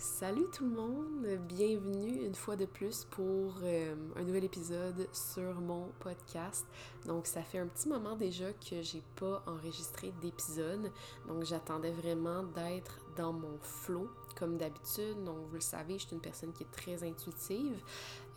Salut 0.00 0.46
tout 0.52 0.62
le 0.62 0.76
monde, 0.76 1.26
bienvenue 1.48 2.24
une 2.24 2.34
fois 2.36 2.54
de 2.54 2.66
plus 2.66 3.04
pour 3.10 3.54
euh, 3.64 3.96
un 4.14 4.22
nouvel 4.22 4.44
épisode 4.44 5.08
sur 5.12 5.60
mon 5.60 5.88
podcast. 5.98 6.64
Donc 7.04 7.26
ça 7.26 7.42
fait 7.42 7.58
un 7.58 7.66
petit 7.66 7.88
moment 7.88 8.14
déjà 8.14 8.52
que 8.52 8.80
j'ai 8.80 9.02
pas 9.16 9.42
enregistré 9.48 10.12
d'épisode, 10.22 10.92
donc 11.26 11.42
j'attendais 11.42 11.90
vraiment 11.90 12.44
d'être 12.44 13.00
dans 13.16 13.32
mon 13.32 13.58
flow 13.60 14.08
comme 14.38 14.56
d'habitude. 14.56 15.24
Donc 15.24 15.38
vous 15.48 15.56
le 15.56 15.60
savez, 15.60 15.98
je 15.98 16.06
suis 16.06 16.14
une 16.14 16.22
personne 16.22 16.52
qui 16.52 16.62
est 16.62 16.70
très 16.70 17.02
intuitive. 17.02 17.82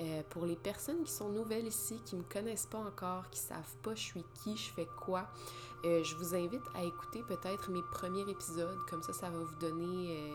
Euh, 0.01 0.23
pour 0.31 0.47
les 0.47 0.55
personnes 0.55 1.03
qui 1.03 1.11
sont 1.11 1.29
nouvelles 1.29 1.67
ici, 1.67 2.01
qui 2.05 2.15
me 2.15 2.23
connaissent 2.23 2.65
pas 2.65 2.79
encore, 2.79 3.29
qui 3.29 3.39
savent 3.39 3.77
pas 3.83 3.93
je 3.93 4.01
suis 4.01 4.25
qui, 4.43 4.57
je 4.57 4.71
fais 4.73 4.87
quoi, 4.97 5.27
euh, 5.85 6.03
je 6.03 6.15
vous 6.15 6.33
invite 6.33 6.65
à 6.73 6.83
écouter 6.83 7.21
peut-être 7.27 7.69
mes 7.69 7.83
premiers 7.91 8.27
épisodes, 8.27 8.79
comme 8.89 9.03
ça 9.03 9.13
ça 9.13 9.29
va 9.29 9.37
vous 9.37 9.59
donner 9.59 10.31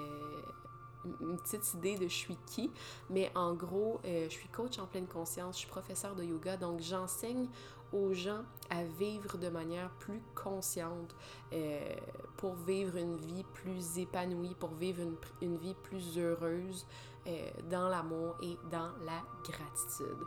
une 1.20 1.36
petite 1.36 1.74
idée 1.74 1.96
de 1.96 2.08
je 2.08 2.14
suis 2.14 2.36
qui, 2.46 2.70
mais 3.10 3.30
en 3.34 3.54
gros, 3.54 4.00
euh, 4.04 4.26
je 4.28 4.34
suis 4.34 4.48
coach 4.48 4.78
en 4.78 4.86
pleine 4.86 5.06
conscience, 5.06 5.56
je 5.56 5.60
suis 5.60 5.68
professeur 5.68 6.14
de 6.14 6.24
yoga, 6.24 6.56
donc 6.56 6.80
j'enseigne 6.80 7.48
aux 7.92 8.12
gens 8.12 8.42
à 8.68 8.82
vivre 8.82 9.38
de 9.38 9.48
manière 9.48 9.90
plus 10.00 10.20
consciente, 10.34 11.14
euh, 11.52 11.94
pour 12.36 12.54
vivre 12.54 12.96
une 12.96 13.16
vie 13.16 13.44
plus 13.54 13.98
épanouie, 13.98 14.54
pour 14.58 14.70
vivre 14.70 15.02
une, 15.40 15.56
vie 15.56 15.74
plus 15.84 16.18
heureuse 16.18 16.84
euh, 17.26 17.48
dans 17.70 17.88
l'amour 17.88 18.36
et 18.42 18.58
dans 18.70 18.90
la 19.04 19.22
gratitude. 19.44 20.18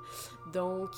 Donc, 0.54 0.90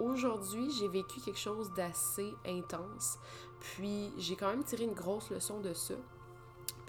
aujourd'hui, 0.00 0.70
j'ai 0.70 0.88
vécu 0.88 1.20
quelque 1.20 1.40
chose 1.40 1.72
d'assez 1.72 2.34
intense, 2.46 3.18
puis 3.58 4.12
j'ai 4.18 4.36
quand 4.36 4.48
même 4.48 4.64
tiré 4.64 4.84
une 4.84 4.94
grosse 4.94 5.30
leçon 5.30 5.60
de 5.60 5.72
ça. 5.72 5.94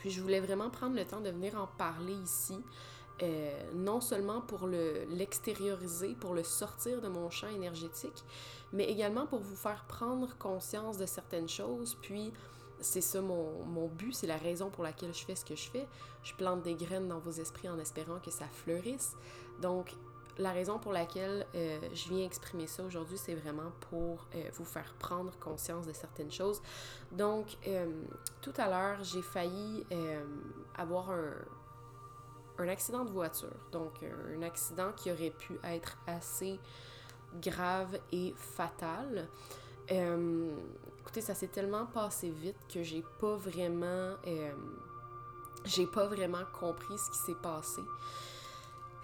Je 0.10 0.22
voulais 0.22 0.40
vraiment 0.40 0.70
prendre 0.70 0.96
le 0.96 1.06
temps 1.06 1.22
de 1.22 1.30
venir 1.30 1.60
en 1.60 1.68
parler 1.68 2.14
ici. 2.14 2.58
Euh, 3.24 3.72
non 3.74 4.02
seulement 4.02 4.42
pour 4.42 4.68
l'extérioriser, 4.68 6.16
pour 6.20 6.34
le 6.34 6.44
sortir 6.44 7.02
de 7.02 7.08
mon 7.08 7.30
champ 7.30 7.48
énergétique, 7.48 8.26
mais 8.74 8.90
également 8.92 9.26
pour 9.26 9.40
vous 9.40 9.56
faire 9.56 9.86
prendre 9.88 10.38
conscience 10.38 10.98
de 10.98 11.06
certaines 11.06 11.48
choses. 11.48 11.96
Puis, 12.02 12.34
c'est 12.82 13.00
ça 13.00 13.22
mon, 13.22 13.64
mon 13.64 13.88
but, 13.88 14.14
c'est 14.14 14.28
la 14.28 14.36
raison 14.36 14.70
pour 14.70 14.84
laquelle 14.84 15.14
je 15.14 15.24
fais 15.24 15.36
ce 15.36 15.46
que 15.46 15.56
je 15.56 15.70
fais. 15.70 15.88
Je 16.24 16.34
plante 16.34 16.62
des 16.64 16.76
graines 16.76 17.08
dans 17.08 17.20
vos 17.20 17.32
esprits 17.32 17.70
en 17.70 17.80
espérant 17.80 18.20
que 18.20 18.32
ça 18.32 18.48
fleurisse. 18.48 19.16
Donc, 19.62 19.96
la 20.38 20.52
raison 20.52 20.80
pour 20.80 20.92
laquelle 20.92 21.46
euh, 21.56 21.80
je 21.94 22.10
viens 22.10 22.26
exprimer 22.26 22.68
ça 22.68 22.84
aujourd'hui, 22.84 23.18
c'est 23.18 23.36
vraiment 23.36 23.72
pour 23.90 24.26
euh, 24.36 24.50
vous 24.54 24.66
faire 24.66 24.94
prendre 25.00 25.32
conscience 25.40 25.88
de 25.88 25.94
certaines 25.94 26.32
choses. 26.32 26.62
Donc, 27.12 27.58
euh, 27.68 27.86
tout 28.42 28.54
à 28.58 28.68
l'heure, 28.68 29.04
j'ai 29.04 29.22
failli 29.22 29.86
avoir 30.78 31.12
un, 31.12 31.34
un, 32.58 32.68
accident 32.68 33.06
de 33.06 33.12
voiture. 33.12 33.56
Donc, 33.72 34.04
un 34.04 34.42
accident 34.42 34.92
qui 34.94 35.12
aurait 35.12 35.32
pu 35.32 35.54
être 35.64 35.98
assez 36.08 36.60
grave 37.42 38.00
et 38.12 38.34
fatal. 38.38 39.28
écoutez, 39.90 41.22
ça 41.22 41.34
s'est 41.34 41.48
tellement 41.48 41.86
passé 41.86 42.30
vite 42.30 42.58
que 42.74 42.84
j'ai 42.84 43.04
pas 43.20 43.36
vraiment... 43.36 44.16
j'ai 45.64 45.88
pas 45.88 46.08
vraiment 46.08 46.44
compris 46.60 46.98
ce 46.98 47.12
qui 47.12 47.18
s'est 47.18 47.42
passé. 47.42 47.82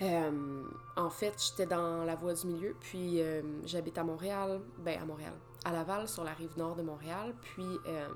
Euh, 0.02 0.64
en 0.96 1.10
fait, 1.10 1.34
j'étais 1.38 1.68
dans 1.68 2.04
la 2.04 2.16
voie 2.16 2.34
du 2.34 2.48
milieu, 2.48 2.76
puis 2.80 3.22
euh, 3.22 3.42
j'habite 3.66 3.98
à 3.98 4.04
Montréal, 4.04 4.62
ben 4.80 5.00
à 5.00 5.06
Montréal, 5.06 5.34
à 5.64 5.72
Laval, 5.72 6.08
sur 6.08 6.24
la 6.24 6.34
rive 6.34 6.58
nord 6.58 6.76
de 6.76 6.82
Montréal. 6.82 7.36
Puis, 7.42 7.80
euh, 7.86 8.08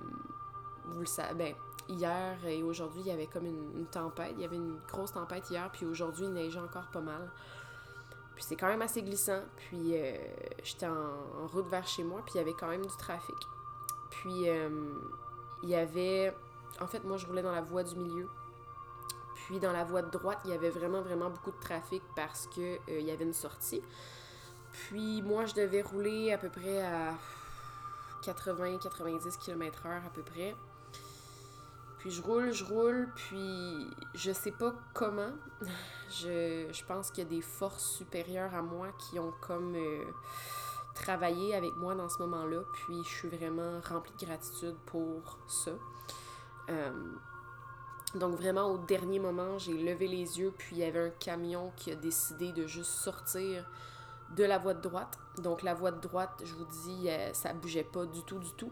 vous 0.86 1.02
le 1.02 1.06
savez, 1.06 1.34
ben, 1.36 1.54
hier 1.88 2.38
et 2.48 2.64
aujourd'hui, 2.64 3.02
il 3.02 3.08
y 3.08 3.12
avait 3.12 3.28
comme 3.28 3.46
une, 3.46 3.86
tempête. 3.92 4.34
Il 4.36 4.42
y 4.42 4.46
avait 4.46 4.56
une 4.56 4.80
grosse 4.88 5.14
tempête 5.14 5.50
hier, 5.52 5.70
puis 5.72 5.86
aujourd'hui, 5.86 6.26
il 6.26 6.34
neigeait 6.34 6.60
encore 6.60 6.90
pas 6.92 7.02
mal. 7.02 7.32
Puis 8.34 8.44
c'est 8.44 8.56
quand 8.56 8.68
même 8.68 8.82
assez 8.82 9.04
glissant. 9.04 9.42
Puis 9.56 9.94
j'étais 10.64 10.88
en, 10.88 11.44
en, 11.44 11.48
route 11.48 11.68
vers 11.68 11.88
chez 11.88 12.04
moi, 12.04 12.22
puis 12.26 12.34
il 12.36 12.38
y 12.40 12.42
avait 12.42 12.54
quand 12.54 12.68
même 12.68 12.86
du 12.86 12.98
trafic. 12.98 13.36
Puis 14.10 14.48
il 15.64 15.70
y 15.70 15.76
avait... 15.76 16.36
En 16.82 16.88
fait, 16.88 17.04
moi, 17.06 17.16
je 17.16 17.26
roulais 17.26 17.44
dans 17.44 17.54
la 17.54 17.62
voie 17.62 17.84
du 17.84 17.96
milieu. 17.96 18.28
Puis 19.46 19.60
dans 19.60 19.72
la 19.72 19.84
voie 19.84 20.02
de 20.02 20.10
droite, 20.10 20.40
il 20.46 20.52
y 20.52 20.54
avait 20.54 20.72
vraiment, 20.72 21.02
vraiment 21.02 21.30
beaucoup 21.30 21.52
de 21.52 21.60
trafic 21.60 22.02
parce 22.16 22.48
qu'il 22.48 22.80
euh, 22.90 23.00
y 23.00 23.12
avait 23.12 23.26
une 23.26 23.34
sortie. 23.34 23.82
Puis 24.72 25.22
moi, 25.22 25.46
je 25.46 25.54
devais 25.54 25.84
rouler 25.84 26.34
à 26.34 26.40
peu 26.40 26.50
près 26.50 26.84
à 26.84 27.14
80-90 28.24 29.38
km/h 29.38 30.06
à 30.06 30.10
peu 30.10 30.24
près. 30.24 30.56
Puis 32.00 32.10
je 32.10 32.24
roule, 32.24 32.52
je 32.52 32.64
roule, 32.64 33.08
puis 33.16 33.88
je 34.16 34.32
sais 34.32 34.52
pas 34.52 34.74
comment. 34.94 35.32
Je, 36.08 36.68
je 36.72 36.86
pense 36.86 37.10
qu'il 37.10 37.24
y 37.24 37.28
a 37.28 37.30
des 37.32 37.42
forces 37.42 37.84
supérieures 37.98 38.54
à 38.54 38.62
moi 38.62 38.90
qui 39.00 39.18
ont 39.18 39.34
comme 39.42 39.74
euh, 39.76 40.04
travaillé 40.94 41.56
avec 41.56 41.76
moi 41.78 41.96
dans 41.96 42.08
ce 42.10 42.20
moment-là. 42.20 42.60
Puis 42.74 43.04
je 43.04 43.10
suis 43.10 43.28
vraiment 43.28 43.82
remplie 43.90 44.14
de 44.20 44.26
gratitude 44.26 44.76
pour 44.86 45.40
ça. 45.48 45.72
Euh, 46.70 46.92
donc 48.16 48.36
vraiment 48.36 48.68
au 48.68 48.78
dernier 48.78 49.20
moment, 49.20 49.58
j'ai 49.58 49.74
levé 49.74 50.08
les 50.08 50.40
yeux, 50.40 50.54
puis 50.58 50.78
il 50.78 50.80
y 50.80 50.84
avait 50.84 51.08
un 51.08 51.10
camion 51.10 51.72
qui 51.76 51.92
a 51.92 51.96
décidé 51.96 52.52
de 52.52 52.66
juste 52.66 52.92
sortir 52.92 53.70
de 54.36 54.44
la 54.44 54.58
voie 54.58 54.74
de 54.74 54.82
droite. 54.82 55.20
Donc 55.38 55.62
la 55.62 55.74
voie 55.74 55.92
de 55.92 56.00
droite, 56.00 56.42
je 56.44 56.54
vous 56.54 56.66
dis, 56.66 57.10
euh, 57.10 57.34
ça 57.34 57.54
bougeait 57.54 57.84
pas 57.84 58.06
du 58.06 58.24
tout, 58.24 58.40
du 58.40 58.52
tout. 58.54 58.72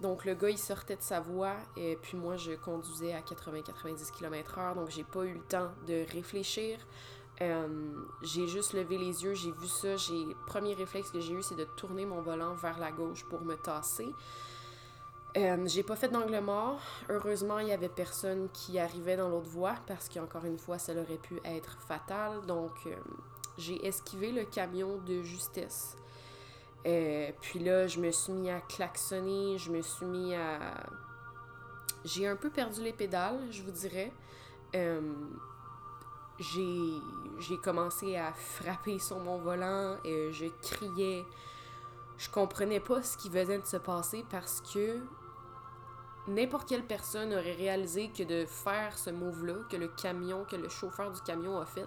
Donc 0.00 0.24
le 0.24 0.34
gars, 0.34 0.50
il 0.50 0.58
sortait 0.58 0.96
de 0.96 1.02
sa 1.02 1.20
voie, 1.20 1.56
et 1.76 1.96
puis 1.96 2.18
moi, 2.18 2.36
je 2.36 2.52
conduisais 2.52 3.14
à 3.14 3.20
80-90 3.20 4.12
km/h, 4.12 4.74
donc 4.74 4.90
j'ai 4.90 5.04
pas 5.04 5.24
eu 5.24 5.34
le 5.34 5.40
temps 5.40 5.70
de 5.86 6.04
réfléchir. 6.12 6.78
Euh, 7.40 7.94
j'ai 8.22 8.46
juste 8.46 8.72
levé 8.72 8.98
les 8.98 9.22
yeux, 9.24 9.34
j'ai 9.34 9.52
vu 9.52 9.66
ça, 9.66 9.96
j'ai 9.96 10.26
premier 10.46 10.74
réflexe 10.74 11.10
que 11.10 11.20
j'ai 11.20 11.34
eu, 11.34 11.42
c'est 11.42 11.54
de 11.54 11.64
tourner 11.76 12.04
mon 12.04 12.20
volant 12.20 12.54
vers 12.54 12.78
la 12.78 12.92
gauche 12.92 13.24
pour 13.24 13.42
me 13.42 13.54
tasser. 13.56 14.08
Euh, 15.36 15.66
j'ai 15.66 15.82
pas 15.82 15.96
fait 15.96 16.08
d'angle 16.08 16.38
mort. 16.40 16.80
Heureusement, 17.10 17.58
il 17.58 17.68
y 17.68 17.72
avait 17.72 17.90
personne 17.90 18.48
qui 18.52 18.78
arrivait 18.78 19.16
dans 19.16 19.28
l'autre 19.28 19.50
voie 19.50 19.74
parce 19.86 20.08
qu'encore 20.08 20.46
une 20.46 20.58
fois, 20.58 20.78
ça 20.78 20.92
aurait 20.92 21.18
pu 21.18 21.38
être 21.44 21.76
fatal. 21.86 22.40
Donc, 22.46 22.72
euh, 22.86 22.96
j'ai 23.58 23.86
esquivé 23.86 24.32
le 24.32 24.44
camion 24.44 24.96
de 25.06 25.22
justesse. 25.22 25.96
Euh, 26.86 27.30
puis 27.42 27.58
là, 27.58 27.86
je 27.86 28.00
me 28.00 28.10
suis 28.12 28.32
mis 28.32 28.48
à 28.48 28.60
klaxonner, 28.60 29.58
je 29.58 29.70
me 29.70 29.82
suis 29.82 30.06
mis 30.06 30.34
à... 30.34 30.58
J'ai 32.04 32.26
un 32.26 32.36
peu 32.36 32.48
perdu 32.48 32.82
les 32.82 32.92
pédales, 32.92 33.40
je 33.50 33.62
vous 33.62 33.72
dirais. 33.72 34.12
j'ai 36.38 37.56
commencé 37.62 38.16
à 38.16 38.32
frapper 38.32 38.98
sur 38.98 39.18
mon 39.18 39.36
volant, 39.38 39.96
et 40.04 40.32
je 40.32 40.46
criais. 40.62 41.24
Je 42.16 42.30
comprenais 42.30 42.80
pas 42.80 43.02
ce 43.02 43.18
qui 43.18 43.28
venait 43.28 43.58
de 43.58 43.66
se 43.66 43.76
passer 43.76 44.24
parce 44.30 44.62
que 44.62 45.00
n'importe 46.28 46.68
quelle 46.68 46.84
personne 46.84 47.32
aurait 47.32 47.54
réalisé 47.54 48.08
que 48.08 48.22
de 48.22 48.46
faire 48.46 48.98
ce 48.98 49.10
move-là, 49.10 49.54
que 49.70 49.76
le 49.76 49.88
camion, 49.88 50.44
que 50.44 50.56
le 50.56 50.68
chauffeur 50.68 51.12
du 51.12 51.20
camion 51.22 51.60
a 51.60 51.66
fait, 51.66 51.86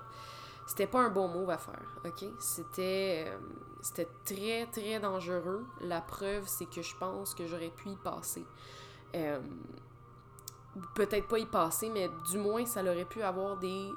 c'était 0.69 0.85
pas 0.85 0.99
un 0.99 1.09
bon 1.09 1.27
move 1.27 1.49
à 1.49 1.57
faire, 1.57 1.97
ok? 2.05 2.25
C'était, 2.39 3.25
euh, 3.27 4.05
très, 4.23 4.67
très 4.67 4.99
dangereux. 4.99 5.65
La 5.81 5.99
preuve, 5.99 6.43
c'est 6.45 6.69
que 6.69 6.83
je 6.83 6.95
pense 6.95 7.33
que 7.33 7.47
j'aurais 7.47 7.71
pu 7.71 7.89
y 7.89 7.95
passer. 7.95 8.45
Euh, 9.15 9.39
peut-être 10.93 11.27
pas 11.27 11.39
y 11.39 11.47
passer, 11.47 11.89
mais 11.89 12.07
du 12.29 12.37
moins, 12.37 12.67
ça 12.67 12.83
aurait 12.83 13.05
pu 13.05 13.23
avoir 13.23 13.57
des 13.57 13.89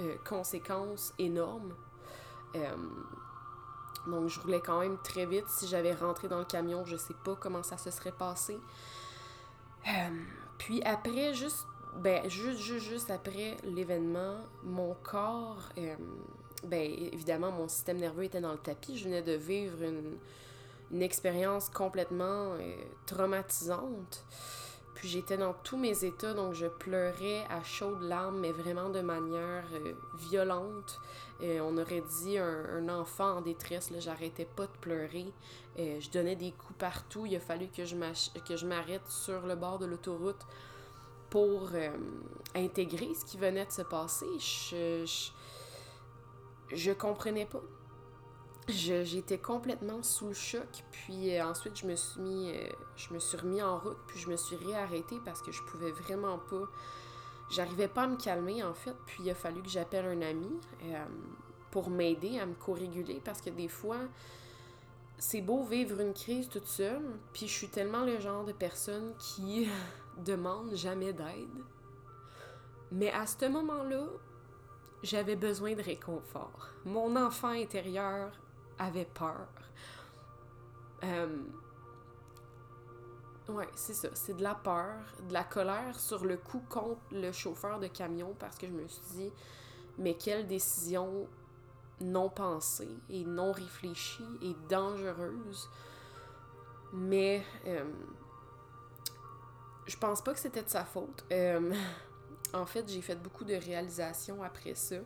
euh, 0.00 0.14
conséquences 0.24 1.12
énormes. 1.18 1.74
donc, 4.06 4.28
je 4.28 4.38
roulais 4.38 4.60
quand 4.60 4.78
même 4.78 4.98
très 4.98 5.26
vite. 5.26 5.48
Si 5.48 5.66
j'avais 5.66 5.94
rentré 5.94 6.28
dans 6.28 6.38
le 6.38 6.44
camion, 6.44 6.84
je 6.84 6.96
sais 6.96 7.16
pas 7.24 7.34
comment 7.34 7.64
ça 7.64 7.76
se 7.76 7.90
serait 7.90 8.12
passé. 8.12 8.60
Puis 10.58 10.82
après, 10.82 11.34
juste, 11.34 11.66
ben, 11.96 12.28
juste, 12.28 12.60
juste, 12.60 13.10
après 13.10 13.56
l'événement, 13.64 14.36
mon 14.64 14.94
corps, 15.02 15.70
ben, 16.64 16.92
évidemment, 17.12 17.50
mon 17.50 17.68
système 17.68 17.98
nerveux 17.98 18.24
était 18.24 18.40
dans 18.40 18.52
le 18.52 18.58
tapis. 18.58 18.98
Je 18.98 19.04
venais 19.04 19.22
de 19.22 19.32
vivre 19.32 19.82
une, 19.82 20.18
une 20.90 21.02
expérience 21.02 21.68
complètement 21.68 22.54
euh, 22.54 22.74
traumatisante. 23.06 24.24
Puis 24.98 25.08
j'étais 25.08 25.36
dans 25.36 25.54
tous 25.54 25.76
mes 25.76 26.04
états, 26.04 26.34
donc 26.34 26.54
je 26.54 26.66
pleurais 26.66 27.44
à 27.48 27.62
chaudes 27.62 28.02
larmes, 28.02 28.40
mais 28.40 28.50
vraiment 28.50 28.90
de 28.90 29.00
manière 29.00 29.64
violente. 30.16 31.00
on 31.40 31.78
aurait 31.78 32.02
dit 32.20 32.36
un, 32.36 32.88
enfant 32.88 33.36
en 33.36 33.40
détresse, 33.40 33.92
là, 33.92 34.00
j'arrêtais 34.00 34.44
pas 34.44 34.66
de 34.66 34.76
pleurer. 34.80 35.32
je 35.76 36.10
donnais 36.10 36.34
des 36.34 36.50
coups 36.50 36.80
partout. 36.80 37.26
Il 37.26 37.36
a 37.36 37.40
fallu 37.40 37.68
que 37.68 37.84
je 37.84 38.66
m'arrête 38.66 39.06
sur 39.08 39.46
le 39.46 39.54
bord 39.54 39.78
de 39.78 39.86
l'autoroute 39.86 40.44
pour 41.30 41.70
euh, 41.74 41.90
intégrer 42.54 43.14
ce 43.14 43.24
qui 43.24 43.36
venait 43.36 43.66
de 43.66 43.72
se 43.72 43.82
passer. 43.82 44.26
Je, 44.38 45.04
je, 45.06 46.76
je 46.76 46.92
comprenais 46.92 47.46
pas 47.46 47.62
j'étais 48.68 49.38
complètement 49.38 50.02
sous 50.02 50.28
le 50.28 50.34
choc. 50.34 50.84
Puis 50.90 51.34
euh, 51.34 51.44
ensuite, 51.44 51.76
je 51.78 51.86
me 51.86 51.96
suis 51.96 52.20
mis, 52.20 52.52
euh, 52.54 52.68
je 52.96 53.12
me 53.12 53.18
suis 53.18 53.36
remis 53.36 53.62
en 53.62 53.78
route, 53.78 53.98
puis 54.06 54.18
je 54.18 54.28
me 54.28 54.36
suis 54.36 54.56
réarrêtée 54.56 55.18
parce 55.24 55.42
que 55.42 55.52
je 55.52 55.62
pouvais 55.62 55.90
vraiment 55.90 56.38
pas 56.38 56.68
j'arrivais 57.50 57.88
pas 57.88 58.02
à 58.02 58.06
me 58.06 58.16
calmer 58.16 58.62
en 58.62 58.74
fait, 58.74 58.94
puis 59.06 59.24
il 59.24 59.30
a 59.30 59.34
fallu 59.34 59.62
que 59.62 59.68
j'appelle 59.68 60.06
un 60.06 60.22
ami 60.22 60.50
euh, 60.84 61.04
pour 61.70 61.90
m'aider 61.90 62.38
à 62.38 62.46
me 62.46 62.54
co-réguler 62.54 63.20
parce 63.24 63.40
que 63.40 63.50
des 63.50 63.68
fois, 63.68 63.98
c'est 65.18 65.40
beau 65.40 65.64
vivre 65.64 66.00
une 66.00 66.14
crise 66.14 66.48
toute 66.48 66.66
seule, 66.66 67.02
puis 67.32 67.48
je 67.48 67.52
suis 67.52 67.68
tellement 67.68 68.04
le 68.04 68.20
genre 68.20 68.44
de 68.44 68.52
personne 68.52 69.14
qui 69.18 69.68
demande 70.24 70.74
jamais 70.74 71.12
d'aide. 71.12 71.64
Mais 72.90 73.10
à 73.10 73.26
ce 73.26 73.46
moment-là, 73.46 74.06
j'avais 75.02 75.36
besoin 75.36 75.74
de 75.74 75.82
réconfort. 75.82 76.68
Mon 76.84 77.16
enfant 77.16 77.48
intérieur 77.48 78.32
avait 78.78 79.06
peur. 79.06 79.48
Euh, 81.04 81.42
ouais, 83.48 83.68
c'est 83.74 83.94
ça. 83.94 84.08
C'est 84.14 84.36
de 84.36 84.42
la 84.42 84.54
peur, 84.54 84.96
de 85.28 85.32
la 85.32 85.44
colère 85.44 85.98
sur 85.98 86.24
le 86.24 86.36
coup 86.36 86.62
contre 86.68 87.00
le 87.12 87.32
chauffeur 87.32 87.78
de 87.78 87.86
camion 87.86 88.34
parce 88.38 88.56
que 88.56 88.66
je 88.66 88.72
me 88.72 88.86
suis 88.86 89.02
dit, 89.14 89.32
mais 89.98 90.14
quelle 90.14 90.46
décision 90.46 91.28
non 92.00 92.28
pensée 92.28 92.96
et 93.10 93.24
non 93.24 93.52
réfléchie 93.52 94.38
et 94.42 94.54
dangereuse. 94.68 95.68
Mais 96.92 97.44
euh, 97.66 97.84
je 99.86 99.96
pense 99.96 100.22
pas 100.22 100.32
que 100.32 100.38
c'était 100.38 100.62
de 100.62 100.68
sa 100.68 100.84
faute. 100.84 101.24
Euh, 101.32 101.72
en 102.54 102.66
fait, 102.66 102.88
j'ai 102.88 103.02
fait 103.02 103.16
beaucoup 103.16 103.44
de 103.44 103.54
réalisations 103.54 104.42
après 104.42 104.74
ça. 104.74 104.96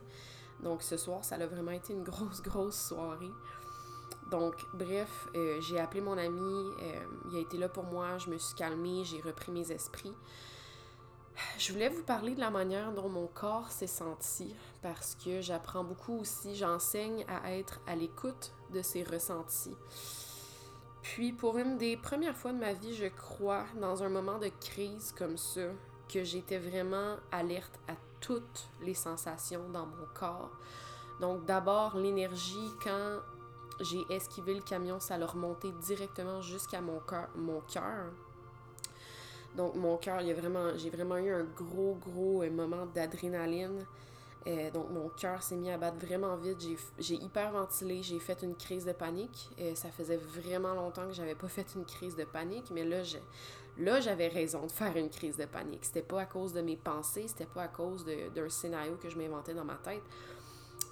Donc 0.61 0.81
ce 0.81 0.97
soir, 0.97 1.23
ça 1.25 1.35
a 1.35 1.45
vraiment 1.45 1.71
été 1.71 1.93
une 1.93 2.03
grosse, 2.03 2.41
grosse 2.41 2.79
soirée. 2.79 3.31
Donc, 4.33 4.55
bref, 4.73 5.27
euh, 5.35 5.61
j'ai 5.61 5.79
appelé 5.79 6.01
mon 6.01 6.17
ami, 6.17 6.71
il 7.29 7.37
a 7.37 7.39
été 7.39 7.55
là 7.55 7.69
pour 7.69 7.83
moi, 7.83 8.17
je 8.17 8.31
me 8.31 8.39
suis 8.39 8.55
calmée, 8.55 9.03
j'ai 9.05 9.21
repris 9.21 9.51
mes 9.51 9.71
esprits. 9.71 10.15
Je 11.59 11.71
voulais 11.71 11.89
vous 11.89 12.01
parler 12.01 12.33
de 12.33 12.39
la 12.39 12.49
manière 12.49 12.93
dont 12.93 13.09
mon 13.09 13.27
corps 13.27 13.69
s'est 13.69 13.85
senti 13.85 14.55
parce 14.81 15.13
que 15.23 15.39
j'apprends 15.41 15.83
beaucoup 15.83 16.17
aussi, 16.17 16.55
j'enseigne 16.55 17.23
à 17.27 17.55
être 17.55 17.79
à 17.85 17.95
l'écoute 17.95 18.53
de 18.71 18.81
ses 18.81 19.03
ressentis. 19.03 19.77
Puis 21.03 21.31
pour 21.31 21.59
une 21.59 21.77
des 21.77 21.95
premières 21.95 22.35
fois 22.35 22.53
de 22.53 22.57
ma 22.57 22.73
vie, 22.73 22.95
je 22.95 23.09
crois, 23.09 23.65
dans 23.79 24.01
un 24.01 24.09
moment 24.09 24.39
de 24.39 24.49
crise 24.61 25.13
comme 25.15 25.37
ça, 25.37 25.67
que 26.11 26.23
j'étais 26.23 26.57
vraiment 26.57 27.17
alerte 27.31 27.79
à 27.87 27.93
toutes 28.19 28.67
les 28.81 28.95
sensations 28.95 29.69
dans 29.69 29.85
mon 29.85 30.07
corps. 30.15 30.49
Donc 31.21 31.45
d'abord 31.45 31.97
l'énergie 31.97 32.71
quand 32.83 33.19
j'ai 33.79 34.05
esquivé 34.09 34.53
le 34.53 34.61
camion, 34.61 34.99
ça 34.99 35.17
l'a 35.17 35.25
remonté 35.25 35.71
directement 35.81 36.41
jusqu'à 36.41 36.81
mon 36.81 36.99
cœur, 36.99 37.29
mon 37.35 37.61
cœur. 37.61 38.11
Donc 39.55 39.75
mon 39.75 39.97
cœur, 39.97 40.21
il 40.21 40.33
vraiment, 40.33 40.75
j'ai 40.75 40.89
vraiment 40.89 41.17
eu 41.17 41.31
un 41.31 41.43
gros, 41.43 41.95
gros 41.95 42.43
euh, 42.43 42.49
moment 42.49 42.85
d'adrénaline. 42.87 43.85
Euh, 44.45 44.71
donc 44.71 44.89
mon 44.89 45.09
cœur 45.09 45.41
s'est 45.41 45.55
mis 45.55 45.71
à 45.71 45.77
battre 45.77 45.97
vraiment 46.05 46.35
vite. 46.35 46.59
J'ai 46.99 47.15
hyperventilé, 47.15 48.03
j'ai 48.03 48.19
fait 48.19 48.41
une 48.41 48.55
crise 48.55 48.85
de 48.85 48.91
panique. 48.91 49.49
Euh, 49.59 49.75
ça 49.75 49.89
faisait 49.89 50.17
vraiment 50.17 50.73
longtemps 50.73 51.07
que 51.07 51.13
j'avais 51.13 51.35
pas 51.35 51.47
fait 51.47 51.67
une 51.75 51.85
crise 51.85 52.15
de 52.15 52.25
panique, 52.25 52.69
mais 52.71 52.83
là, 52.83 53.03
là 53.77 54.01
j'avais 54.01 54.27
raison 54.27 54.65
de 54.65 54.71
faire 54.71 54.97
une 54.97 55.09
crise 55.09 55.37
de 55.37 55.45
panique. 55.45 55.85
C'était 55.85 56.01
pas 56.01 56.21
à 56.21 56.25
cause 56.25 56.51
de 56.51 56.61
mes 56.61 56.75
pensées, 56.75 57.27
c'était 57.27 57.45
pas 57.45 57.63
à 57.63 57.67
cause 57.67 58.05
d'un 58.05 58.49
scénario 58.49 58.97
que 59.01 59.09
je 59.09 59.17
m'inventais 59.17 59.53
dans 59.53 59.65
ma 59.65 59.75
tête. 59.75 60.03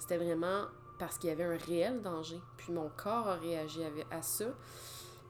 C'était 0.00 0.18
vraiment 0.18 0.66
parce 1.02 1.18
qu'il 1.18 1.30
y 1.30 1.32
avait 1.32 1.42
un 1.42 1.56
réel 1.56 2.00
danger. 2.00 2.40
Puis 2.56 2.72
mon 2.72 2.88
corps 2.96 3.26
a 3.26 3.34
réagi 3.34 3.80
à 4.08 4.22
ça. 4.22 4.44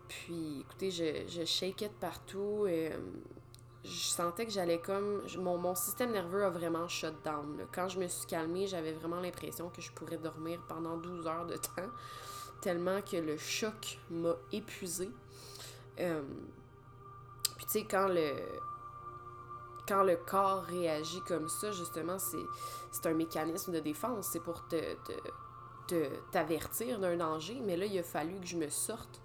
Puis, 0.07 0.61
écoutez, 0.61 0.91
je, 0.91 1.27
je 1.27 1.47
shakeais 1.47 1.89
de 1.89 1.95
partout. 1.95 2.67
Euh, 2.67 2.91
je 3.83 3.89
sentais 3.91 4.45
que 4.45 4.53
j'allais 4.53 4.81
comme. 4.81 5.23
Mon, 5.39 5.75
système 5.75 6.13
nerveux 6.13 6.45
a 6.45 6.51
vraiment 6.51 6.87
shut 6.89 7.15
down. 7.25 7.67
Quand 7.75 7.89
je 7.89 7.99
me 7.99 8.07
suis 8.07 8.27
calmée, 8.27 8.67
j'avais 8.67 8.93
vraiment 8.93 9.19
l'impression 9.21 9.71
que 9.71 9.81
je 9.81 9.91
pourrais 9.93 10.19
dormir 10.19 10.61
pendant 10.69 10.99
12 10.99 11.27
heures 11.27 11.47
de 11.47 11.57
temps, 11.57 11.89
tellement 12.61 13.01
que 13.01 13.17
le 13.17 13.39
choc 13.39 13.99
m'a 14.11 14.35
épuisé. 14.53 15.11
Euh, 16.01 16.21
puis, 17.57 17.65
tu 17.65 17.73
sais, 17.73 17.85
quand 17.85 18.09
le. 18.09 18.35
Quand 19.89 20.03
le 20.03 20.17
corps 20.17 20.65
réagit 20.65 21.23
comme 21.27 21.49
ça, 21.49 21.73
justement, 21.73 22.19
c'est 22.19 23.07
un 23.07 23.15
mécanisme 23.15 23.73
de 23.73 23.81
défense. 23.81 24.29
C'est 24.33 24.41
pour 24.41 24.69
te 24.69 24.77
t'avertir 26.31 26.99
d'un 26.99 27.17
danger. 27.17 27.61
Mais 27.65 27.77
là, 27.77 27.87
il 27.87 27.99
a 27.99 28.03
fallu 28.03 28.39
que 28.41 28.47
je 28.47 28.57
me 28.57 28.69
sorte 28.69 29.23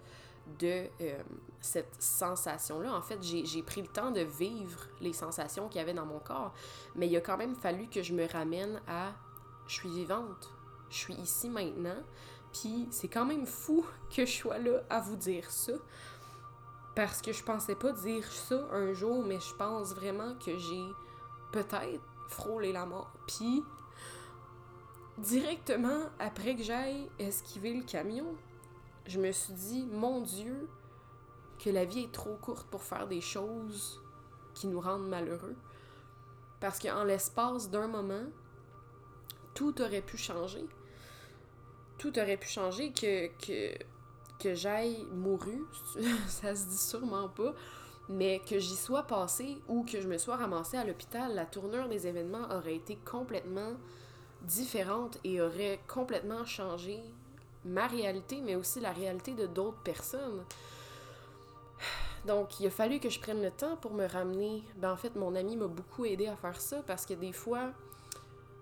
de 0.59 0.87
euh, 1.01 1.23
cette 1.59 2.01
sensation-là. 2.01 2.93
En 2.93 3.01
fait, 3.01 3.21
j'ai 3.21 3.63
pris 3.63 3.81
le 3.81 3.87
temps 3.87 4.11
de 4.11 4.21
vivre 4.21 4.87
les 5.01 5.13
sensations 5.13 5.67
qu'il 5.67 5.79
y 5.79 5.81
avait 5.81 5.93
dans 5.93 6.05
mon 6.05 6.19
corps, 6.19 6.53
mais 6.95 7.07
il 7.07 7.17
a 7.17 7.21
quand 7.21 7.37
même 7.37 7.55
fallu 7.55 7.87
que 7.87 8.01
je 8.01 8.13
me 8.13 8.27
ramène 8.27 8.81
à 8.87 9.11
je 9.67 9.73
suis 9.73 9.89
vivante, 9.89 10.49
je 10.89 10.95
suis 10.95 11.13
ici 11.15 11.49
maintenant, 11.49 12.01
puis 12.53 12.87
c'est 12.91 13.09
quand 13.09 13.25
même 13.25 13.45
fou 13.45 13.85
que 14.15 14.25
je 14.25 14.31
sois 14.31 14.57
là 14.57 14.83
à 14.89 15.01
vous 15.01 15.15
dire 15.15 15.51
ça, 15.51 15.73
parce 16.95 17.21
que 17.21 17.31
je 17.31 17.43
pensais 17.43 17.75
pas 17.75 17.91
dire 17.91 18.25
ça 18.25 18.67
un 18.71 18.93
jour, 18.93 19.23
mais 19.23 19.39
je 19.39 19.53
pense 19.55 19.93
vraiment 19.93 20.35
que 20.35 20.57
j'ai 20.57 20.85
peut-être 21.51 22.01
frôlé 22.27 22.71
la 22.71 22.85
mort. 22.85 23.11
Puis 23.27 23.63
directement 25.17 25.99
après 26.19 26.55
que 26.55 26.63
j'aille 26.63 27.09
esquiver 27.19 27.73
le 27.73 27.83
camion, 27.83 28.35
je 29.05 29.19
me 29.19 29.31
suis 29.31 29.53
dit, 29.53 29.85
mon 29.85 30.21
Dieu, 30.21 30.67
que 31.63 31.69
la 31.69 31.85
vie 31.85 32.03
est 32.03 32.11
trop 32.11 32.35
courte 32.35 32.67
pour 32.67 32.83
faire 32.83 33.07
des 33.07 33.21
choses 33.21 34.01
qui 34.53 34.67
nous 34.67 34.79
rendent 34.79 35.07
malheureux. 35.07 35.55
Parce 36.59 36.79
qu'en 36.79 37.03
l'espace 37.03 37.69
d'un 37.69 37.87
moment, 37.87 38.25
tout 39.53 39.81
aurait 39.81 40.01
pu 40.01 40.17
changer. 40.17 40.65
Tout 41.97 42.17
aurait 42.19 42.37
pu 42.37 42.47
changer 42.47 42.91
que, 42.91 43.27
que, 43.43 43.75
que 44.39 44.53
j'aille 44.53 45.05
mouru, 45.11 45.65
ça 46.27 46.55
se 46.55 46.67
dit 46.67 46.77
sûrement 46.77 47.29
pas, 47.29 47.53
mais 48.09 48.41
que 48.47 48.59
j'y 48.59 48.75
sois 48.75 49.03
passé 49.03 49.57
ou 49.67 49.83
que 49.83 49.99
je 49.99 50.07
me 50.07 50.17
sois 50.17 50.37
ramassée 50.37 50.77
à 50.77 50.85
l'hôpital, 50.85 51.33
la 51.33 51.45
tournure 51.45 51.89
des 51.89 52.07
événements 52.07 52.47
aurait 52.51 52.75
été 52.75 52.97
complètement 52.97 53.73
différente 54.47 55.19
et 55.23 55.41
aurait 55.41 55.79
complètement 55.87 56.45
changé 56.45 56.99
ma 57.65 57.85
réalité, 57.85 58.41
mais 58.41 58.55
aussi 58.55 58.79
la 58.79 58.91
réalité 58.91 59.33
de 59.33 59.45
d'autres 59.45 59.81
personnes. 59.83 60.43
Donc, 62.25 62.59
il 62.59 62.67
a 62.67 62.69
fallu 62.69 62.99
que 62.99 63.09
je 63.09 63.19
prenne 63.19 63.41
le 63.41 63.51
temps 63.51 63.75
pour 63.77 63.93
me 63.93 64.05
ramener. 64.05 64.63
Ben, 64.77 64.91
en 64.91 64.97
fait, 64.97 65.15
mon 65.15 65.35
ami 65.35 65.55
m'a 65.55 65.67
beaucoup 65.67 66.05
aidé 66.05 66.27
à 66.27 66.35
faire 66.35 66.59
ça 66.59 66.81
parce 66.85 67.05
que 67.05 67.13
des 67.13 67.31
fois, 67.31 67.71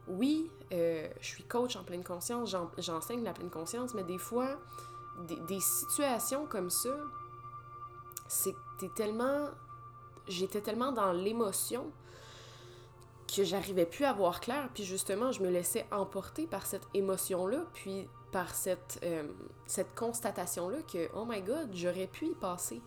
oui, 0.08 0.52
euh, 0.74 1.08
je 1.20 1.26
suis 1.26 1.44
coach 1.44 1.76
en 1.76 1.84
pleine 1.84 2.04
conscience, 2.04 2.56
j'enseigne 2.78 3.24
la 3.24 3.34
pleine 3.34 3.50
conscience, 3.50 3.94
mais 3.94 4.04
des 4.04 4.18
fois, 4.18 4.60
des, 5.48 5.60
situations 5.60 6.46
comme 6.46 6.70
ça, 6.70 6.96
c'était 8.28 8.90
tellement. 8.96 9.50
J'étais 10.28 10.62
tellement 10.62 10.92
dans 10.92 11.12
l'émotion 11.12 11.92
que 13.34 13.44
j'arrivais 13.44 13.86
plus 13.86 14.06
à 14.06 14.14
voir 14.14 14.40
clair, 14.40 14.70
puis 14.74 14.84
justement, 14.84 15.32
je 15.32 15.42
me 15.42 15.50
laissais 15.50 15.86
emporter 15.92 16.48
par 16.48 16.66
cette 16.66 16.88
émotion-là, 16.94 17.66
puis 17.74 18.08
par 18.32 18.54
cette, 18.54 19.00
euh, 19.04 19.24
cette 19.66 19.96
constatation-là 19.96 20.78
que, 20.92 21.10
oh 21.16 21.26
my 21.26 21.42
god, 21.42 21.70
j'aurais 21.74 22.08
pu 22.08 22.26
y 22.26 22.36
passer. 22.36 22.82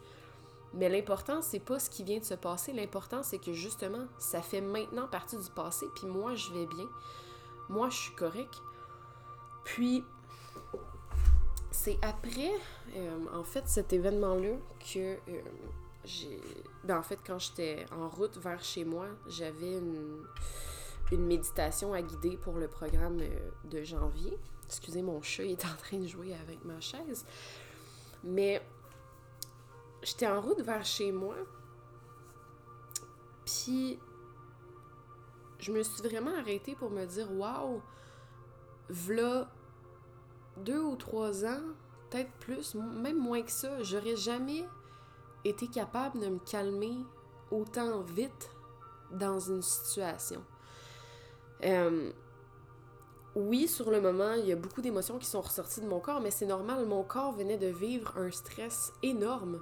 Mais 0.74 0.88
l'important, 0.88 1.40
c'est 1.40 1.60
pas 1.60 1.78
ce 1.78 1.88
qui 1.88 2.04
vient 2.04 2.18
de 2.18 2.24
se 2.24 2.34
passer. 2.34 2.72
L'important, 2.72 3.22
c'est 3.22 3.38
que 3.38 3.52
justement, 3.52 4.06
ça 4.18 4.42
fait 4.42 4.60
maintenant 4.60 5.08
partie 5.08 5.36
du 5.36 5.50
passé, 5.50 5.86
puis 5.94 6.06
moi, 6.06 6.34
je 6.34 6.52
vais 6.52 6.66
bien. 6.66 6.86
Moi, 7.68 7.88
je 7.90 7.96
suis 7.96 8.14
correct. 8.14 8.54
Puis, 9.64 10.04
c'est 11.70 11.98
après, 12.02 12.52
euh, 12.96 13.18
en 13.34 13.44
fait, 13.44 13.66
cet 13.68 13.92
événement-là 13.92 14.56
que 14.80 14.98
euh, 14.98 15.42
Ben, 16.84 16.98
en 16.98 17.02
fait, 17.02 17.18
quand 17.26 17.38
j'étais 17.38 17.86
en 17.92 18.08
route 18.08 18.38
vers 18.38 18.62
chez 18.62 18.84
moi, 18.84 19.06
j'avais 19.28 19.78
une, 19.78 20.24
méditation 21.10 21.94
à 21.94 22.02
guider 22.02 22.36
pour 22.36 22.58
le 22.58 22.68
programme 22.68 23.18
de 23.64 23.82
janvier. 23.82 24.38
Excusez, 24.66 25.00
mon 25.00 25.22
chat, 25.22 25.44
il 25.44 25.52
est 25.52 25.64
en 25.64 25.76
train 25.76 25.98
de 25.98 26.06
jouer 26.06 26.34
avec 26.34 26.64
ma 26.64 26.80
chaise. 26.80 27.24
Mais 28.22 28.62
j'étais 30.02 30.26
en 30.26 30.40
route 30.40 30.60
vers 30.60 30.84
chez 30.84 31.12
moi. 31.12 31.34
Puis 33.46 33.98
je 35.58 35.72
me 35.72 35.82
suis 35.82 36.02
vraiment 36.02 36.34
arrêtée 36.36 36.74
pour 36.74 36.90
me 36.90 37.04
dire 37.06 37.32
waouh, 37.32 37.82
v'là 38.88 39.50
deux 40.58 40.80
ou 40.80 40.96
trois 40.96 41.44
ans, 41.44 41.62
peut-être 42.10 42.30
plus, 42.40 42.74
même 42.74 43.18
moins 43.18 43.42
que 43.42 43.50
ça, 43.50 43.82
j'aurais 43.82 44.16
jamais 44.16 44.64
été 45.48 45.68
capable 45.68 46.20
de 46.20 46.28
me 46.28 46.38
calmer 46.38 46.96
autant 47.50 48.00
vite 48.02 48.50
dans 49.10 49.38
une 49.38 49.62
situation. 49.62 50.44
Euh, 51.64 52.12
oui, 53.34 53.68
sur 53.68 53.90
le 53.90 54.00
moment, 54.00 54.32
il 54.34 54.46
y 54.46 54.52
a 54.52 54.56
beaucoup 54.56 54.80
d'émotions 54.80 55.18
qui 55.18 55.26
sont 55.26 55.40
ressorties 55.40 55.80
de 55.80 55.86
mon 55.86 56.00
corps, 56.00 56.20
mais 56.20 56.30
c'est 56.30 56.46
normal, 56.46 56.86
mon 56.86 57.02
corps 57.02 57.32
venait 57.32 57.58
de 57.58 57.68
vivre 57.68 58.12
un 58.16 58.30
stress 58.30 58.92
énorme. 59.02 59.60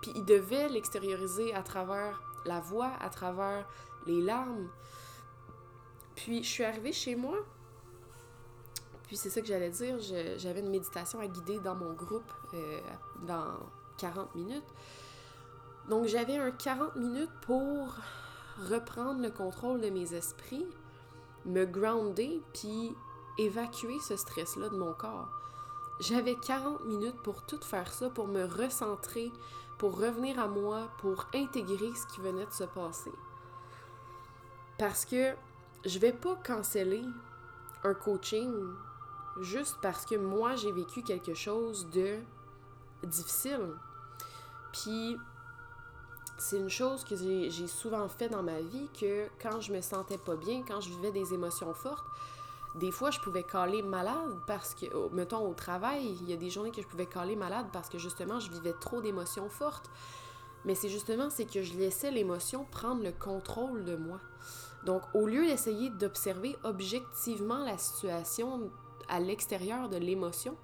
Puis 0.00 0.12
il 0.14 0.24
devait 0.24 0.68
l'extérioriser 0.68 1.54
à 1.54 1.62
travers 1.62 2.22
la 2.44 2.60
voix, 2.60 2.92
à 3.00 3.08
travers 3.08 3.68
les 4.06 4.20
larmes. 4.20 4.68
Puis 6.16 6.42
je 6.42 6.48
suis 6.48 6.64
arrivée 6.64 6.92
chez 6.92 7.14
moi, 7.14 7.38
puis 9.12 9.16
c'est 9.16 9.30
ça 9.30 9.40
que 9.40 9.46
j'allais 9.46 9.70
dire, 9.70 9.96
j'avais 10.38 10.60
une 10.60 10.70
méditation 10.70 11.20
à 11.20 11.26
guider 11.26 11.60
dans 11.60 11.74
mon 11.74 11.92
groupe 11.92 12.32
euh, 12.54 12.80
dans 13.26 13.58
40 13.98 14.34
minutes. 14.34 14.64
Donc 15.88 16.06
j'avais 16.06 16.36
un 16.36 16.50
40 16.50 16.96
minutes 16.96 17.30
pour 17.42 17.94
reprendre 18.70 19.20
le 19.20 19.30
contrôle 19.30 19.80
de 19.80 19.90
mes 19.90 20.14
esprits, 20.14 20.66
me 21.44 21.64
grounder, 21.64 22.40
puis 22.52 22.94
évacuer 23.38 23.98
ce 24.00 24.16
stress-là 24.16 24.68
de 24.68 24.76
mon 24.76 24.92
corps. 24.92 25.28
J'avais 26.00 26.36
40 26.36 26.84
minutes 26.84 27.20
pour 27.22 27.42
tout 27.42 27.60
faire 27.60 27.92
ça, 27.92 28.10
pour 28.10 28.26
me 28.26 28.44
recentrer, 28.44 29.30
pour 29.78 29.98
revenir 29.98 30.38
à 30.38 30.48
moi, 30.48 30.88
pour 30.98 31.26
intégrer 31.34 31.90
ce 31.94 32.06
qui 32.14 32.20
venait 32.20 32.46
de 32.46 32.52
se 32.52 32.64
passer. 32.64 33.12
Parce 34.78 35.04
que 35.04 35.34
je 35.84 35.98
vais 35.98 36.12
pas 36.12 36.36
canceller 36.36 37.04
un 37.84 37.94
coaching 37.94 38.52
juste 39.40 39.78
parce 39.82 40.06
que 40.06 40.14
moi 40.14 40.56
j'ai 40.56 40.72
vécu 40.72 41.02
quelque 41.02 41.34
chose 41.34 41.88
de 41.90 42.18
difficile. 43.06 43.74
Puis 44.72 45.16
c'est 46.38 46.58
une 46.58 46.70
chose 46.70 47.04
que 47.04 47.14
j'ai 47.16 47.66
souvent 47.68 48.08
fait 48.08 48.28
dans 48.28 48.42
ma 48.42 48.60
vie 48.60 48.88
que 48.98 49.28
quand 49.40 49.60
je 49.60 49.72
me 49.72 49.80
sentais 49.80 50.18
pas 50.18 50.36
bien, 50.36 50.64
quand 50.66 50.80
je 50.80 50.90
vivais 50.90 51.12
des 51.12 51.34
émotions 51.34 51.72
fortes, 51.74 52.06
des 52.74 52.90
fois 52.90 53.10
je 53.10 53.20
pouvais 53.20 53.42
caler 53.42 53.82
malade 53.82 54.38
parce 54.46 54.74
que, 54.74 54.86
mettons 55.14 55.48
au 55.48 55.54
travail, 55.54 56.16
il 56.20 56.28
y 56.28 56.32
a 56.32 56.36
des 56.36 56.50
journées 56.50 56.70
que 56.70 56.82
je 56.82 56.86
pouvais 56.86 57.06
caler 57.06 57.36
malade 57.36 57.66
parce 57.72 57.88
que 57.88 57.98
justement 57.98 58.40
je 58.40 58.50
vivais 58.50 58.74
trop 58.80 59.00
d'émotions 59.00 59.48
fortes. 59.48 59.90
Mais 60.64 60.74
c'est 60.74 60.88
justement 60.88 61.28
c'est 61.30 61.44
que 61.44 61.62
je 61.62 61.74
laissais 61.74 62.10
l'émotion 62.10 62.64
prendre 62.64 63.02
le 63.02 63.12
contrôle 63.12 63.84
de 63.84 63.96
moi. 63.96 64.20
Donc 64.84 65.02
au 65.14 65.26
lieu 65.26 65.46
d'essayer 65.46 65.90
d'observer 65.90 66.56
objectivement 66.64 67.64
la 67.64 67.78
situation 67.78 68.70
à 69.08 69.20
l'extérieur 69.20 69.88
de 69.88 69.96
l'émotion, 69.96 70.56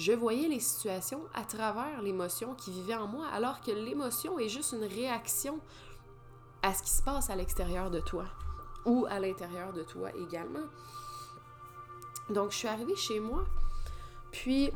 je 0.00 0.12
voyais 0.12 0.48
les 0.48 0.60
situations 0.60 1.20
à 1.34 1.44
travers 1.44 2.00
l'émotion 2.00 2.54
qui 2.54 2.70
vivait 2.70 2.94
en 2.94 3.06
moi, 3.06 3.26
alors 3.34 3.60
que 3.60 3.70
l'émotion 3.70 4.38
est 4.38 4.48
juste 4.48 4.72
une 4.72 4.84
réaction 4.84 5.60
à 6.62 6.72
ce 6.72 6.82
qui 6.82 6.90
se 6.90 7.02
passe 7.02 7.28
à 7.28 7.36
l'extérieur 7.36 7.90
de 7.90 8.00
toi 8.00 8.24
ou 8.86 9.06
à 9.10 9.20
l'intérieur 9.20 9.74
de 9.74 9.82
toi 9.82 10.10
également. 10.16 10.64
Donc, 12.30 12.52
je 12.52 12.56
suis 12.56 12.68
arrivée 12.68 12.96
chez 12.96 13.20
moi, 13.20 13.44
puis 14.32 14.70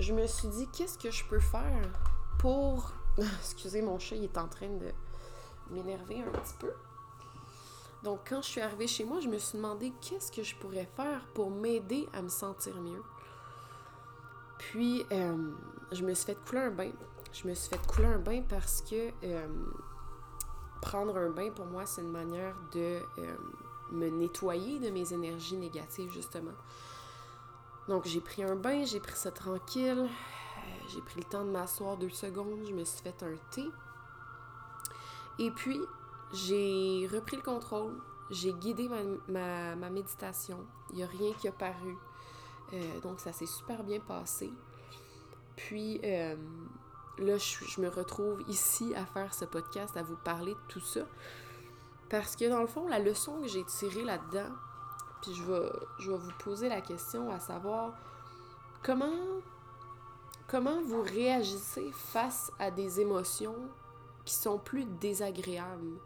je 0.00 0.12
me 0.12 0.26
suis 0.26 0.48
dit, 0.48 0.66
qu'est-ce 0.72 0.98
que 0.98 1.12
je 1.12 1.24
peux 1.26 1.38
faire 1.38 1.92
pour... 2.40 2.90
Excusez, 3.18 3.82
mon 3.82 4.00
chat, 4.00 4.16
il 4.16 4.24
est 4.24 4.38
en 4.38 4.48
train 4.48 4.68
de 4.68 4.90
m'énerver 5.70 6.22
un 6.22 6.38
petit 6.40 6.54
peu. 6.58 6.72
Donc, 8.02 8.18
quand 8.28 8.42
je 8.42 8.48
suis 8.48 8.60
arrivée 8.60 8.88
chez 8.88 9.04
moi, 9.04 9.20
je 9.20 9.28
me 9.28 9.38
suis 9.38 9.58
demandé 9.58 9.92
qu'est-ce 10.00 10.32
que 10.32 10.42
je 10.42 10.56
pourrais 10.56 10.88
faire 10.96 11.24
pour 11.34 11.52
m'aider 11.52 12.08
à 12.12 12.20
me 12.20 12.28
sentir 12.28 12.74
mieux? 12.80 13.02
Puis, 14.58 15.04
euh, 15.12 15.52
je 15.92 16.02
me 16.04 16.14
suis 16.14 16.26
fait 16.26 16.38
couler 16.44 16.62
un 16.62 16.70
bain. 16.70 16.90
Je 17.32 17.46
me 17.46 17.54
suis 17.54 17.68
fait 17.68 17.86
couler 17.86 18.08
un 18.08 18.18
bain 18.18 18.42
parce 18.48 18.80
que 18.82 19.10
euh, 19.24 19.46
prendre 20.80 21.16
un 21.16 21.30
bain, 21.30 21.50
pour 21.50 21.66
moi, 21.66 21.84
c'est 21.86 22.00
une 22.00 22.10
manière 22.10 22.54
de 22.72 23.00
euh, 23.18 23.36
me 23.92 24.08
nettoyer 24.08 24.78
de 24.78 24.90
mes 24.90 25.12
énergies 25.12 25.56
négatives, 25.56 26.10
justement. 26.12 26.54
Donc, 27.88 28.06
j'ai 28.06 28.20
pris 28.20 28.42
un 28.42 28.56
bain, 28.56 28.84
j'ai 28.84 29.00
pris 29.00 29.16
ça 29.16 29.30
tranquille. 29.30 30.08
j'ai 30.88 31.00
pris 31.02 31.20
le 31.20 31.24
temps 31.24 31.44
de 31.44 31.50
m'asseoir 31.50 31.96
deux 31.96 32.08
secondes. 32.08 32.60
Je 32.66 32.72
me 32.72 32.84
suis 32.84 33.02
fait 33.02 33.22
un 33.22 33.36
thé. 33.50 33.64
Et 35.38 35.50
puis, 35.50 35.80
j'ai 36.32 37.08
repris 37.12 37.36
le 37.36 37.42
contrôle. 37.42 38.00
J'ai 38.30 38.52
guidé 38.54 38.88
ma, 39.28 39.76
ma 39.76 39.90
méditation. 39.90 40.66
Il 40.90 40.96
n'y 40.96 41.02
a 41.04 41.06
rien 41.06 41.32
qui 41.34 41.46
a 41.46 41.52
paru. 41.52 41.96
Euh, 42.72 43.00
donc, 43.00 43.20
ça 43.20 43.32
s'est 43.32 43.46
super 43.46 43.84
bien 43.84 44.00
passé. 44.00 44.52
Puis, 45.56 46.00
euh, 46.04 46.36
là, 47.18 47.38
je, 47.38 47.80
me 47.80 47.88
retrouve 47.88 48.42
ici 48.48 48.94
à 48.94 49.06
faire 49.06 49.32
ce 49.34 49.44
podcast, 49.44 49.96
à 49.96 50.02
vous 50.02 50.16
parler 50.16 50.52
de 50.52 50.60
tout 50.68 50.80
ça. 50.80 51.02
Parce 52.10 52.36
que, 52.36 52.48
dans 52.48 52.60
le 52.60 52.66
fond, 52.66 52.88
la 52.88 52.98
leçon 52.98 53.40
que 53.40 53.48
j'ai 53.48 53.64
tirée 53.64 54.04
là-dedans, 54.04 54.50
puis 55.22 55.34
je 55.34 55.42
vais, 55.44 55.70
je 55.98 56.10
vais 56.10 56.18
vous 56.18 56.32
poser 56.38 56.68
la 56.68 56.80
question 56.80 57.30
à 57.30 57.40
savoir 57.40 57.94
comment, 58.82 59.40
comment 60.46 60.80
vous 60.82 61.02
réagissez 61.02 61.90
face 61.92 62.52
à 62.58 62.70
des 62.70 63.00
émotions 63.00 63.56
qui 64.24 64.34
sont 64.34 64.58
plus 64.58 64.84
désagréables? 64.84 65.98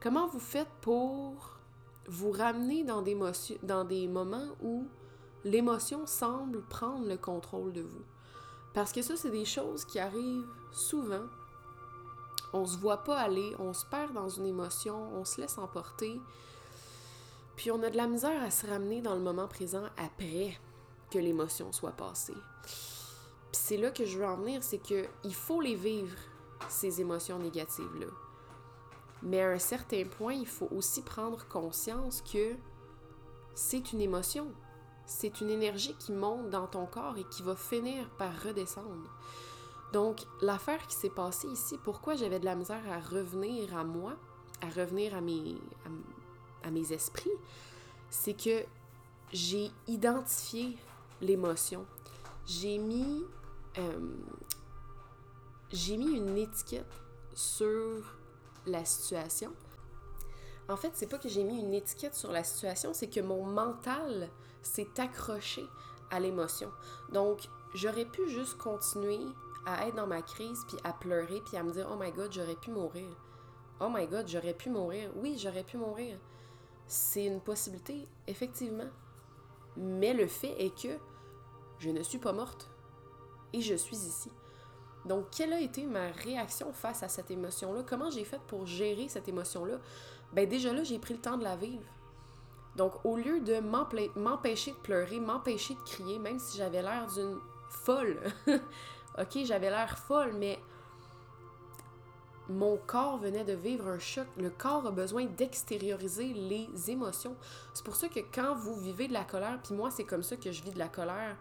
Comment 0.00 0.26
vous 0.26 0.40
faites 0.40 0.70
pour 0.82 1.56
vous 2.08 2.30
ramener 2.30 2.84
dans 2.84 3.02
des, 3.02 3.16
dans 3.62 3.84
des 3.84 4.06
moments 4.06 4.48
où 4.62 4.86
l'émotion 5.46 6.06
semble 6.06 6.60
prendre 6.62 7.06
le 7.06 7.16
contrôle 7.16 7.72
de 7.72 7.82
vous. 7.82 8.04
Parce 8.74 8.92
que 8.92 9.00
ça, 9.00 9.16
c'est 9.16 9.30
des 9.30 9.44
choses 9.44 9.84
qui 9.84 9.98
arrivent 10.00 10.48
souvent. 10.72 11.24
On 12.52 12.66
se 12.66 12.76
voit 12.76 13.04
pas 13.04 13.18
aller, 13.18 13.54
on 13.58 13.72
se 13.72 13.86
perd 13.86 14.12
dans 14.12 14.28
une 14.28 14.46
émotion, 14.46 15.14
on 15.14 15.24
se 15.24 15.40
laisse 15.40 15.56
emporter. 15.56 16.20
Puis 17.54 17.70
on 17.70 17.82
a 17.82 17.90
de 17.90 17.96
la 17.96 18.08
misère 18.08 18.42
à 18.42 18.50
se 18.50 18.66
ramener 18.66 19.00
dans 19.00 19.14
le 19.14 19.20
moment 19.20 19.46
présent 19.46 19.84
après 19.96 20.58
que 21.10 21.18
l'émotion 21.18 21.72
soit 21.72 21.92
passée. 21.92 22.34
Puis 22.64 22.74
c'est 23.52 23.76
là 23.76 23.90
que 23.90 24.04
je 24.04 24.18
veux 24.18 24.26
en 24.26 24.36
venir, 24.36 24.62
c'est 24.62 24.78
que 24.78 25.06
il 25.22 25.34
faut 25.34 25.60
les 25.60 25.76
vivre, 25.76 26.18
ces 26.68 27.00
émotions 27.00 27.38
négatives-là. 27.38 28.08
Mais 29.22 29.42
à 29.42 29.50
un 29.50 29.58
certain 29.58 30.04
point, 30.04 30.34
il 30.34 30.46
faut 30.46 30.68
aussi 30.72 31.02
prendre 31.02 31.46
conscience 31.48 32.20
que 32.20 32.56
c'est 33.54 33.92
une 33.92 34.00
émotion 34.00 34.52
c'est 35.06 35.40
une 35.40 35.50
énergie 35.50 35.94
qui 35.98 36.12
monte 36.12 36.50
dans 36.50 36.66
ton 36.66 36.84
corps 36.86 37.16
et 37.16 37.24
qui 37.24 37.42
va 37.42 37.54
finir 37.54 38.08
par 38.18 38.32
redescendre. 38.42 39.10
Donc, 39.92 40.22
l'affaire 40.40 40.84
qui 40.86 40.96
s'est 40.96 41.10
passée 41.10 41.48
ici, 41.48 41.78
pourquoi 41.82 42.16
j'avais 42.16 42.40
de 42.40 42.44
la 42.44 42.56
misère 42.56 42.82
à 42.90 42.98
revenir 42.98 43.76
à 43.76 43.84
moi, 43.84 44.16
à 44.60 44.68
revenir 44.68 45.14
à 45.14 45.20
mes, 45.20 45.56
à, 46.64 46.70
mes 46.70 46.92
esprits, 46.92 47.30
c'est 48.10 48.34
que 48.34 48.64
j'ai 49.32 49.70
identifié 49.86 50.76
l'émotion. 51.20 51.86
J'ai 52.46 52.78
mis, 52.78 53.22
euh, 53.78 54.00
j'ai 55.72 55.96
mis 55.96 56.10
une 56.10 56.36
étiquette 56.36 56.92
sur 57.32 58.02
la 58.66 58.84
situation. 58.84 59.52
En 60.68 60.76
fait, 60.76 60.90
c'est 60.94 61.06
pas 61.06 61.18
que 61.18 61.28
j'ai 61.28 61.44
mis 61.44 61.60
une 61.60 61.74
étiquette 61.74 62.16
sur 62.16 62.32
la 62.32 62.42
situation, 62.42 62.92
c'est 62.92 63.08
que 63.08 63.20
mon 63.20 63.44
mental 63.44 64.28
c'est 64.66 64.98
accroché 64.98 65.66
à 66.10 66.20
l'émotion. 66.20 66.70
Donc, 67.12 67.48
j'aurais 67.74 68.04
pu 68.04 68.28
juste 68.28 68.58
continuer 68.58 69.20
à 69.64 69.86
être 69.86 69.96
dans 69.96 70.06
ma 70.06 70.22
crise, 70.22 70.64
puis 70.68 70.76
à 70.84 70.92
pleurer, 70.92 71.42
puis 71.44 71.56
à 71.56 71.62
me 71.62 71.72
dire, 71.72 71.88
oh 71.90 71.96
my 71.98 72.12
god, 72.12 72.32
j'aurais 72.32 72.56
pu 72.56 72.70
mourir. 72.70 73.08
Oh 73.80 73.88
my 73.92 74.06
god, 74.06 74.28
j'aurais 74.28 74.54
pu 74.54 74.70
mourir. 74.70 75.10
Oui, 75.16 75.36
j'aurais 75.38 75.64
pu 75.64 75.76
mourir. 75.76 76.18
C'est 76.86 77.26
une 77.26 77.40
possibilité, 77.40 78.06
effectivement. 78.26 78.88
Mais 79.76 80.14
le 80.14 80.26
fait 80.26 80.62
est 80.62 80.74
que 80.80 80.96
je 81.78 81.90
ne 81.90 82.02
suis 82.02 82.18
pas 82.18 82.32
morte 82.32 82.70
et 83.52 83.60
je 83.60 83.74
suis 83.74 83.96
ici. 83.96 84.30
Donc, 85.04 85.26
quelle 85.30 85.52
a 85.52 85.60
été 85.60 85.84
ma 85.84 86.08
réaction 86.08 86.72
face 86.72 87.02
à 87.02 87.08
cette 87.08 87.30
émotion-là? 87.30 87.84
Comment 87.86 88.10
j'ai 88.10 88.24
fait 88.24 88.40
pour 88.46 88.66
gérer 88.66 89.08
cette 89.08 89.28
émotion-là? 89.28 89.78
Ben 90.32 90.48
déjà 90.48 90.72
là, 90.72 90.82
j'ai 90.82 90.98
pris 90.98 91.14
le 91.14 91.20
temps 91.20 91.36
de 91.36 91.44
la 91.44 91.56
vivre. 91.56 91.84
Donc, 92.76 92.92
au 93.04 93.16
lieu 93.16 93.40
de 93.40 93.60
m'empêcher 93.60 94.72
de 94.72 94.76
pleurer, 94.76 95.18
m'empêcher 95.18 95.74
de 95.74 95.80
crier, 95.80 96.18
même 96.18 96.38
si 96.38 96.58
j'avais 96.58 96.82
l'air 96.82 97.06
d'une 97.06 97.38
folle, 97.70 98.18
ok, 99.18 99.38
j'avais 99.44 99.70
l'air 99.70 99.98
folle, 99.98 100.34
mais 100.34 100.58
mon 102.48 102.76
corps 102.76 103.16
venait 103.16 103.44
de 103.44 103.54
vivre 103.54 103.88
un 103.88 103.98
choc. 103.98 104.26
Le 104.36 104.50
corps 104.50 104.86
a 104.86 104.90
besoin 104.90 105.24
d'extérioriser 105.24 106.32
les 106.34 106.68
émotions. 106.90 107.34
C'est 107.72 107.84
pour 107.84 107.96
ça 107.96 108.08
que 108.08 108.20
quand 108.32 108.54
vous 108.54 108.76
vivez 108.76 109.08
de 109.08 109.14
la 109.14 109.24
colère, 109.24 109.58
puis 109.62 109.74
moi, 109.74 109.90
c'est 109.90 110.04
comme 110.04 110.22
ça 110.22 110.36
que 110.36 110.52
je 110.52 110.62
vis 110.62 110.70
de 110.72 110.78
la 110.78 110.88
colère, 110.88 111.36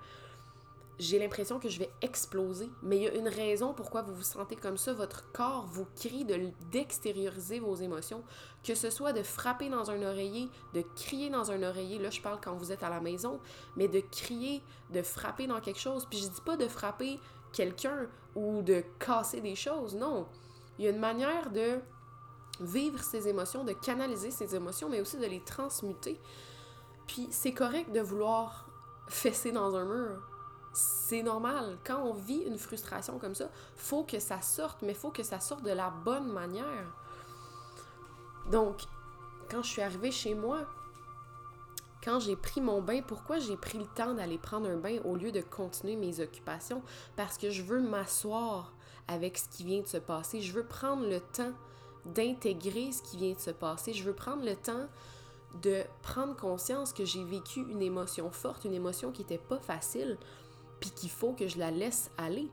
j'ai 0.98 1.20
l'impression 1.20 1.60
que 1.60 1.70
je 1.70 1.80
vais 1.80 1.92
exploser. 2.02 2.70
Mais 2.82 2.98
il 2.98 3.04
y 3.04 3.08
a 3.08 3.14
une 3.14 3.28
raison 3.28 3.74
pourquoi 3.74 4.02
vous 4.02 4.14
vous 4.14 4.24
sentez 4.24 4.56
comme 4.56 4.78
ça. 4.78 4.94
Votre 4.94 5.32
corps 5.32 5.66
vous 5.68 5.86
crie 5.96 6.26
d'extérioriser 6.72 7.60
vos 7.60 7.76
émotions. 7.76 8.24
Que 8.64 8.76
ce 8.76 8.90
soit 8.90 9.14
de 9.14 9.24
frapper 9.24 9.70
dans 9.70 9.92
un 9.92 10.02
oreiller, 10.04 10.50
de 10.74 10.84
crier 10.96 11.30
dans 11.30 11.52
un 11.52 11.64
oreiller. 11.64 12.00
Là, 12.00 12.10
je 12.10 12.22
parle 12.22 12.40
quand 12.42 12.56
vous 12.56 12.72
êtes 12.72 12.84
à 12.84 12.90
la 12.90 13.02
maison. 13.02 13.40
Mais 13.76 13.88
de 13.88 14.00
crier, 14.00 14.64
de 14.92 15.02
frapper 15.02 15.48
dans 15.48 15.60
quelque 15.60 15.80
chose. 15.80 16.06
Puis 16.10 16.20
je 16.20 16.28
dis 16.28 16.42
pas 16.42 16.58
de 16.58 16.68
frapper 16.68 17.20
quelqu'un 17.52 18.08
ou 18.36 18.62
de 18.62 18.84
casser 19.00 19.42
des 19.42 19.56
choses. 19.56 19.96
Non. 19.96 20.28
Il 20.78 20.86
y 20.86 20.88
a 20.88 20.92
une 20.92 21.00
manière 21.00 21.52
de 21.52 21.80
vivre 22.62 23.04
ses 23.04 23.28
émotions, 23.28 23.66
de 23.66 23.74
canaliser 23.74 24.32
ses 24.32 24.56
émotions, 24.56 24.88
mais 24.90 25.02
aussi 25.02 25.18
de 25.18 25.26
les 25.26 25.42
transmuter. 25.42 26.20
Puis 27.06 27.28
c'est 27.32 27.54
correct 27.54 27.92
de 27.92 28.00
vouloir 28.00 28.68
fesser 29.08 29.52
dans 29.52 29.76
un 29.76 29.86
mur 29.86 30.35
c'est 30.76 31.24
normal. 31.24 31.78
Quand 31.84 32.02
on 32.04 32.14
vit 32.14 32.44
une 32.46 32.58
frustration 32.58 33.18
comme 33.18 33.36
ça, 33.36 33.50
faut 33.76 34.04
que 34.04 34.20
ça 34.20 34.42
sorte, 34.42 34.82
mais 34.82 34.94
faut 34.94 35.12
que 35.12 35.24
ça 35.24 35.40
sorte 35.40 35.64
de 35.64 35.72
la 35.72 35.90
bonne 35.90 36.32
manière. 36.32 36.94
Donc, 38.52 38.82
quand 39.50 39.64
je 39.64 39.70
suis 39.70 39.82
arrivée 39.82 40.12
chez 40.12 40.36
moi, 40.36 40.68
quand 42.04 42.20
j'ai 42.20 42.36
pris 42.36 42.62
mon 42.62 42.82
bain, 42.82 43.02
pourquoi 43.02 43.40
j'ai 43.40 43.58
pris 43.58 43.80
le 43.80 43.88
temps 43.88 44.14
d'aller 44.14 44.38
prendre 44.38 44.70
un 44.70 44.78
bain 44.78 45.00
au 45.06 45.16
lieu 45.16 45.32
de 45.32 45.42
continuer 45.42 45.96
mes 45.96 46.20
occupations? 46.20 46.84
Parce 47.16 47.38
que 47.38 47.50
je 47.50 47.64
veux 47.64 47.82
m'asseoir 47.82 48.74
avec 49.08 49.38
ce 49.38 49.50
qui 49.50 49.64
vient 49.64 49.82
de 49.82 49.88
se 49.88 49.98
passer. 49.98 50.42
Je 50.42 50.54
veux 50.54 50.66
prendre 50.66 51.08
le 51.08 51.20
temps 51.20 51.54
d'intégrer 52.06 52.92
ce 52.92 53.02
qui 53.02 53.18
vient 53.18 53.34
de 53.34 53.40
se 53.40 53.50
passer. 53.50 53.94
Je 53.94 54.04
veux 54.04 54.14
prendre 54.14 54.46
le 54.46 54.56
temps 54.56 54.88
de 55.62 55.84
prendre 56.02 56.36
conscience 56.36 56.94
que 56.94 57.06
j'ai 57.06 57.24
vécu 57.24 57.62
une 57.62 57.82
émotion 57.82 58.30
forte, 58.30 58.66
une 58.66 58.74
émotion 58.74 59.12
qui 59.12 59.22
n'était 59.22 59.38
pas 59.38 59.60
facile, 59.60 60.18
qu'il 60.92 61.10
faut 61.10 61.34
que 61.34 61.48
je 61.48 61.58
la 61.58 61.72
laisse 61.72 62.12
aller. 62.18 62.50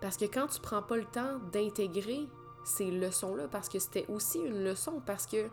Parce 0.00 0.16
que 0.16 0.24
quand 0.24 0.46
tu 0.46 0.60
prends 0.60 0.82
pas 0.82 0.96
le 0.96 1.04
temps 1.04 1.38
d'intégrer 1.52 2.26
ces 2.64 2.90
leçons-là, 2.90 3.48
parce 3.48 3.68
que 3.68 3.78
c'était 3.78 4.06
aussi 4.08 4.38
une 4.38 4.64
leçon, 4.64 5.02
parce 5.04 5.26
que 5.26 5.48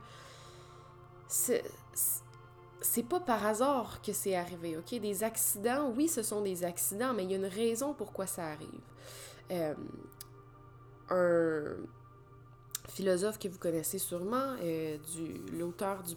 c'est 1.28 3.04
pas 3.10 3.20
par 3.20 3.46
hasard 3.46 4.02
que 4.02 4.14
c'est 4.14 4.36
arrivé, 4.36 4.78
ok? 4.78 5.00
Des 5.00 5.24
accidents, 5.24 5.92
oui, 5.96 6.08
ce 6.08 6.24
sont 6.24 6.42
des 6.42 6.64
accidents, 6.64 7.14
mais 7.14 7.26
il 7.26 7.32
y 7.32 7.34
a 7.34 7.38
une 7.38 7.46
raison 7.46 7.94
pourquoi 7.94 8.28
ça 8.28 8.46
arrive. 8.46 8.82
Euh, 9.52 9.76
un 11.10 11.76
philosophe 12.88 13.38
que 13.38 13.48
vous 13.48 13.60
connaissez 13.60 14.00
sûrement, 14.00 14.56
euh, 14.62 14.98
l'auteur 15.54 16.04
du, 16.04 16.16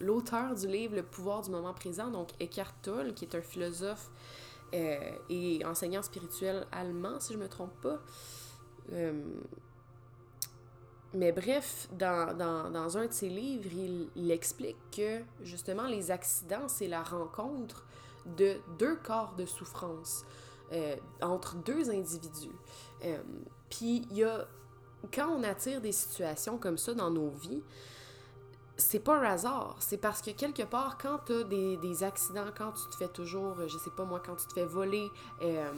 l'auteur 0.00 0.54
du 0.54 0.66
livre 0.66 0.96
Le 0.96 1.02
pouvoir 1.02 1.42
du 1.42 1.50
moment 1.50 1.72
présent, 1.72 2.10
donc 2.10 2.30
Eckhart 2.40 2.74
Tolle, 2.82 3.14
qui 3.14 3.24
est 3.24 3.34
un 3.34 3.42
philosophe 3.42 4.10
euh, 4.74 4.98
et 5.28 5.64
enseignant 5.64 6.02
spirituel 6.02 6.66
allemand, 6.72 7.20
si 7.20 7.32
je 7.32 7.38
ne 7.38 7.44
me 7.44 7.48
trompe 7.48 7.72
pas. 7.80 7.98
Euh, 8.92 9.22
mais 11.12 11.32
bref, 11.32 11.88
dans, 11.92 12.36
dans, 12.36 12.70
dans, 12.70 12.96
un 12.96 13.06
de 13.06 13.12
ses 13.12 13.28
livres, 13.28 13.70
il, 14.14 14.30
explique 14.30 14.76
que 14.96 15.22
justement 15.42 15.88
les 15.88 16.12
accidents, 16.12 16.68
c'est 16.68 16.86
la 16.86 17.02
rencontre 17.02 17.84
de 18.36 18.58
deux 18.78 18.96
corps 18.96 19.34
de 19.34 19.44
souffrance 19.44 20.24
entre 21.20 21.56
deux 21.56 21.90
individus. 21.90 22.54
Puis 23.70 24.06
il 24.08 24.18
y 24.18 24.22
a, 24.22 24.46
quand 25.14 25.28
on 25.28 25.42
attire 25.42 25.80
des 25.80 25.92
situations 25.92 26.58
comme 26.58 26.78
ça 26.78 26.94
dans 26.94 27.10
nos 27.10 27.30
vies, 27.30 27.62
c'est 28.76 29.00
pas 29.00 29.18
un 29.18 29.22
hasard. 29.22 29.76
C'est 29.78 29.98
parce 29.98 30.22
que 30.22 30.30
quelque 30.30 30.62
part, 30.62 30.98
quand 30.98 31.20
tu 31.26 31.32
as 31.32 31.44
des, 31.44 32.02
accidents, 32.02 32.46
quand 32.56 32.72
tu 32.72 32.88
te 32.90 32.96
fais 32.96 33.08
toujours, 33.08 33.56
je 33.68 33.78
sais 33.78 33.90
pas 33.90 34.04
moi, 34.04 34.22
quand 34.24 34.36
tu 34.36 34.46
te 34.46 34.54
fais 34.54 34.64
voler, 34.64 35.10
euh, 35.42 35.70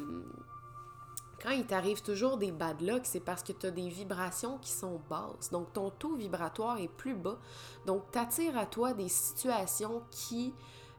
quand 1.43 1.51
il 1.51 1.67
t'arrive 1.67 2.03
toujours 2.03 2.39
des 2.39 2.53
bad 2.53 2.81
luck, 2.81 3.03
c'est 3.05 3.21
parce 3.21 3.43
que 3.43 3.53
tu 3.53 3.67
as 3.67 3.71
des 3.73 3.89
vibrations 3.89 4.59
qui 4.59 4.71
sont 4.71 5.01
basses. 5.11 5.51
Donc 5.51 5.73
ton 5.73 5.91
taux 5.91 6.15
vibratoire 6.15 6.79
est 6.79 6.89
plus 6.89 7.15
bas. 7.15 7.39
Donc 7.87 8.05
tu 8.13 8.19
attires 8.19 8.57
à 8.57 8.67
toi 8.67 8.93
des 8.93 9.09
situations 9.09 10.03
qui 10.11 10.55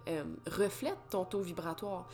euh, 0.09 0.23
reflètent 0.47 1.09
ton 1.09 1.23
taux 1.23 1.41
vibratoire. 1.41 2.07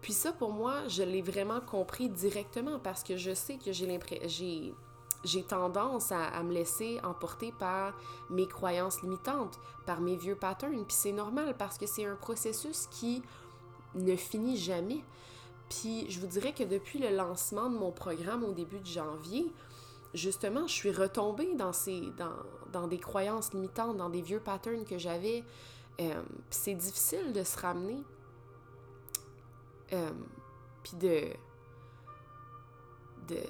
Puis 0.00 0.14
ça, 0.14 0.32
pour 0.32 0.52
moi, 0.52 0.86
je 0.88 1.02
l'ai 1.02 1.22
vraiment 1.22 1.60
compris 1.60 2.08
directement 2.08 2.78
parce 2.78 3.02
que 3.02 3.16
je 3.16 3.34
sais 3.34 3.56
que 3.56 3.72
j'ai 3.72 3.86
l'impression 3.86 4.74
j'ai 5.24 5.42
tendance 5.42 6.12
à, 6.12 6.42
me 6.42 6.52
laisser 6.52 7.00
emporter 7.02 7.52
par 7.58 7.94
mes 8.30 8.46
croyances 8.46 9.02
limitantes, 9.02 9.58
par 9.86 10.00
mes 10.00 10.16
vieux 10.16 10.36
patterns. 10.36 10.84
Puis 10.84 10.96
c'est 10.96 11.12
normal 11.12 11.54
parce 11.58 11.78
que 11.78 11.86
c'est 11.86 12.04
un 12.04 12.16
processus 12.16 12.86
qui 12.90 13.22
ne 13.94 14.16
finit 14.16 14.56
jamais. 14.56 15.00
Puis 15.70 16.10
je 16.10 16.20
vous 16.20 16.26
dirais 16.26 16.52
que 16.52 16.64
depuis 16.64 16.98
le 16.98 17.10
lancement 17.10 17.70
de 17.70 17.76
mon 17.76 17.90
programme 17.90 18.44
au 18.44 18.52
début 18.52 18.80
de 18.80 18.86
janvier, 18.86 19.50
justement, 20.12 20.66
je 20.66 20.72
suis 20.72 20.92
retombée 20.92 21.54
dans, 21.54 21.72
ces, 21.72 22.00
dans, 22.18 22.36
dans 22.72 22.86
des 22.86 22.98
croyances 22.98 23.52
limitantes, 23.52 23.96
dans 23.96 24.10
des 24.10 24.22
vieux 24.22 24.40
patterns 24.40 24.84
que 24.84 24.98
j'avais. 24.98 25.42
Euh, 26.00 26.22
c'est 26.50 26.74
difficile 26.74 27.32
de 27.32 27.42
se 27.44 27.58
ramener. 27.58 28.02
Euh, 29.92 30.10
puis 30.82 30.96
de... 30.96 31.28
de 33.28 33.40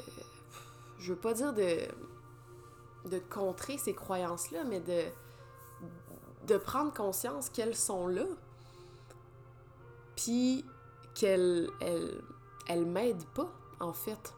je 1.04 1.12
veux 1.12 1.18
pas 1.18 1.34
dire 1.34 1.52
de, 1.52 3.18
contrer 3.28 3.76
ces 3.76 3.92
croyances-là, 3.92 4.64
mais 4.64 4.80
de, 4.80 6.56
prendre 6.56 6.94
conscience 6.94 7.50
qu'elles 7.50 7.76
sont 7.76 8.06
là, 8.06 8.24
puis 10.16 10.64
qu'elles 11.14 11.68
elles, 11.82 12.22
elles 12.68 12.86
m'aident 12.86 13.26
pas, 13.34 13.52
en 13.80 13.92
fait. 13.92 14.34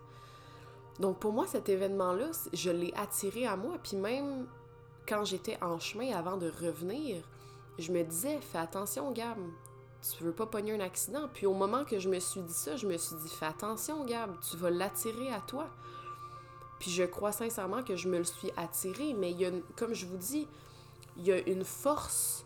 Donc 0.99 1.21
pour 1.21 1.33
moi, 1.33 1.47
cet 1.47 1.69
événement-là, 1.69 2.33
je 2.53 2.71
l'ai 2.71 2.93
attiré 2.97 3.47
à 3.47 3.57
moi, 3.57 3.77
puis 3.81 3.97
même 3.97 4.49
quand 5.09 5.25
j'étais 5.25 5.63
en 5.63 5.79
chemin 5.79 6.17
avant 6.17 6.37
de 6.37 6.51
revenir, 6.51 7.23
je 7.79 7.93
me 7.93 8.03
disais, 8.03 8.41
fais 8.41 8.59
attention, 8.59 9.13
Gab, 9.13 9.39
tu 10.03 10.25
veux 10.25 10.33
pas 10.33 10.47
pogner 10.47 10.73
un 10.73 10.81
accident. 10.81 11.29
Puis 11.33 11.47
au 11.47 11.55
moment 11.55 11.85
que 11.85 12.01
je 12.01 12.09
me 12.09 12.19
suis 12.19 12.41
dit 12.41 12.53
ça, 12.53 12.75
je 12.75 12.89
me 12.89 12.97
suis 12.97 13.15
dit, 13.15 13.29
fais 13.29 13.47
attention, 13.47 14.05
Gab, 14.05 14.35
tu 14.51 14.57
vas 14.57 14.71
l'attirer 14.71 15.33
à 15.33 15.41
toi. 15.41 15.69
Puis 16.79 16.91
je 16.91 17.05
crois 17.05 17.33
sincèrement 17.33 17.83
que 17.83 17.97
je 17.97 18.09
me 18.09 18.19
le 18.19 18.25
suis 18.25 18.51
attiré, 18.57 19.15
mais 19.15 19.31
il 19.31 19.41
y 19.41 19.47
a, 19.47 19.51
comme 19.77 19.95
je 19.95 20.07
vous 20.07 20.17
dis, 20.17 20.47
il 21.17 21.27
y 21.27 21.33
a 21.33 21.39
une 21.49 21.65
force 21.65 22.45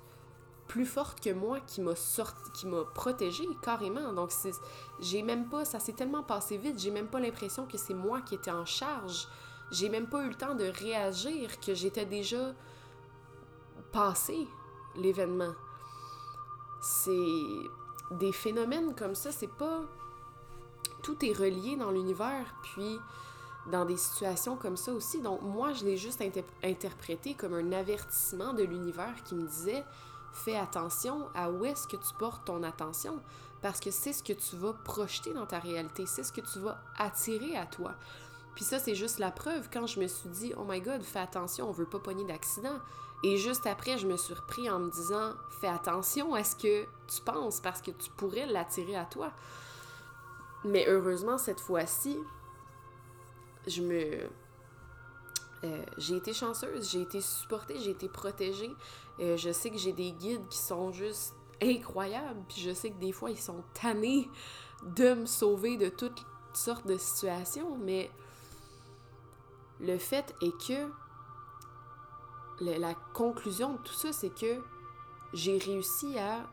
plus 0.68 0.86
forte 0.86 1.20
que 1.20 1.30
moi 1.30 1.58
qui 1.66 1.80
m'a 1.80 1.96
sorti, 1.96 2.48
qui 2.52 2.66
m'a 2.68 2.84
protégée 2.84 3.48
carrément. 3.60 4.12
Donc 4.12 4.30
j'ai 5.00 5.22
même 5.22 5.48
pas, 5.48 5.64
ça 5.64 5.80
s'est 5.80 5.94
tellement 5.94 6.22
passé 6.22 6.58
vite, 6.58 6.78
j'ai 6.78 6.92
même 6.92 7.08
pas 7.08 7.18
l'impression 7.18 7.66
que 7.66 7.76
c'est 7.76 7.94
moi 7.94 8.20
qui 8.20 8.36
étais 8.36 8.52
en 8.52 8.64
charge. 8.64 9.26
J'ai 9.72 9.88
même 9.88 10.08
pas 10.08 10.24
eu 10.24 10.28
le 10.28 10.34
temps 10.36 10.54
de 10.54 10.64
réagir 10.64 11.58
que 11.60 11.74
j'étais 11.74 12.06
déjà 12.06 12.54
passé 13.90 14.46
l'événement. 14.94 15.54
C'est 16.80 17.10
des 18.12 18.32
phénomènes 18.32 18.94
comme 18.94 19.16
ça, 19.16 19.32
c'est 19.32 19.52
pas 19.52 19.82
tout 21.02 21.24
est 21.24 21.32
relié 21.32 21.76
dans 21.76 21.90
l'univers, 21.90 22.54
puis 22.62 22.98
dans 23.66 23.85
des 23.85 23.96
situations 23.96 24.57
comme 24.57 24.77
ça 24.77 24.92
aussi. 24.92 25.20
Donc 25.20 25.42
moi, 25.42 25.73
je 25.73 25.85
l'ai 25.85 25.96
juste 25.96 26.23
interprété 26.62 27.35
comme 27.35 27.55
un 27.55 27.73
avertissement 27.73 28.53
de 28.53 28.62
l'univers 28.62 29.14
qui 29.25 29.35
me 29.35 29.46
disait 29.46 29.85
fais 30.33 30.57
attention 30.57 31.29
à 31.35 31.51
où 31.51 31.64
est-ce 31.64 31.88
que 31.88 31.96
tu 31.96 32.14
portes 32.18 32.46
ton 32.46 32.62
attention 32.62 33.20
parce 33.62 33.81
que 33.81 33.90
c'est 33.90 34.12
ce 34.12 34.23
que 34.23 34.33
tu 34.33 34.57
vas 34.57 34.73
projeter 34.73 35.33
dans 35.35 35.46
ta 35.46 35.59
réalité, 35.59 36.07
c'est 36.07 36.23
ce 36.23 36.33
que 36.33 36.40
tu 36.40 36.61
vas 36.61 36.81
attirer 36.96 37.57
à 37.57 37.66
toi. 37.66 37.94
Puis 38.55 38.64
ça, 38.64 38.79
c'est 38.79 38.94
juste 38.94 39.18
la 39.18 39.31
preuve 39.31 39.68
quand 39.73 39.87
je 39.87 40.01
me 40.01 40.07
suis 40.07 40.29
dit 40.31 40.53
oh 40.57 40.64
my 40.66 40.81
god, 40.81 41.03
fais 41.03 41.18
attention, 41.18 41.68
on 41.68 41.73
veut 41.73 41.87
pas 41.87 41.99
pogner 41.99 42.25
d'accident. 42.25 42.79
Et 43.23 43.37
juste 43.37 43.66
après, 43.66 43.99
je 43.99 44.07
me 44.07 44.16
suis 44.16 44.33
repris 44.33 44.70
en 44.70 44.79
me 44.79 44.90
disant 44.90 45.35
fais 45.61 45.68
attention 45.68 46.35
à 46.35 46.42
ce 46.42 46.57
que 46.57 46.85
tu 46.85 47.20
penses 47.25 47.61
parce 47.61 47.83
que 47.83 47.90
tu 47.90 48.11
pourrais 48.16 48.46
l'attirer 48.46 48.96
à 48.96 49.05
toi. 49.05 49.31
Mais 50.64 50.87
heureusement, 50.88 51.38
cette 51.38 51.61
fois-ci, 51.61 52.18
je 53.66 53.83
me. 53.83 54.29
Euh, 55.62 55.85
j'ai 55.99 56.16
été 56.16 56.33
chanceuse, 56.33 56.90
j'ai 56.90 57.03
été 57.03 57.20
supportée, 57.20 57.79
j'ai 57.79 57.90
été 57.90 58.09
protégée. 58.09 58.75
Euh, 59.20 59.37
je 59.37 59.53
sais 59.53 59.70
que 59.70 59.77
j'ai 59.77 59.92
des 59.92 60.12
guides 60.12 60.49
qui 60.49 60.59
sont 60.59 60.90
juste 60.92 61.35
incroyables, 61.62 62.40
puis 62.49 62.62
je 62.62 62.73
sais 62.73 62.90
que 62.90 62.99
des 62.99 63.12
fois 63.12 63.31
ils 63.31 63.38
sont 63.38 63.62
tannés 63.75 64.31
de 64.83 65.12
me 65.12 65.27
sauver 65.27 65.77
de 65.77 65.90
toutes 65.90 66.25
sortes 66.55 66.87
de 66.87 66.96
situations, 66.96 67.77
mais 67.77 68.11
le 69.81 69.99
fait 69.99 70.35
est 70.40 70.66
que 70.66 70.90
la 72.61 72.94
conclusion 73.14 73.75
de 73.75 73.79
tout 73.79 73.94
ça, 73.94 74.12
c'est 74.12 74.35
que 74.35 74.62
j'ai 75.33 75.59
réussi 75.59 76.18
à 76.18 76.46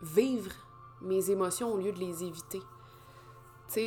vivre 0.00 0.52
mes 1.00 1.30
émotions 1.30 1.72
au 1.72 1.76
lieu 1.78 1.92
de 1.92 1.98
les 1.98 2.24
éviter 2.24 2.62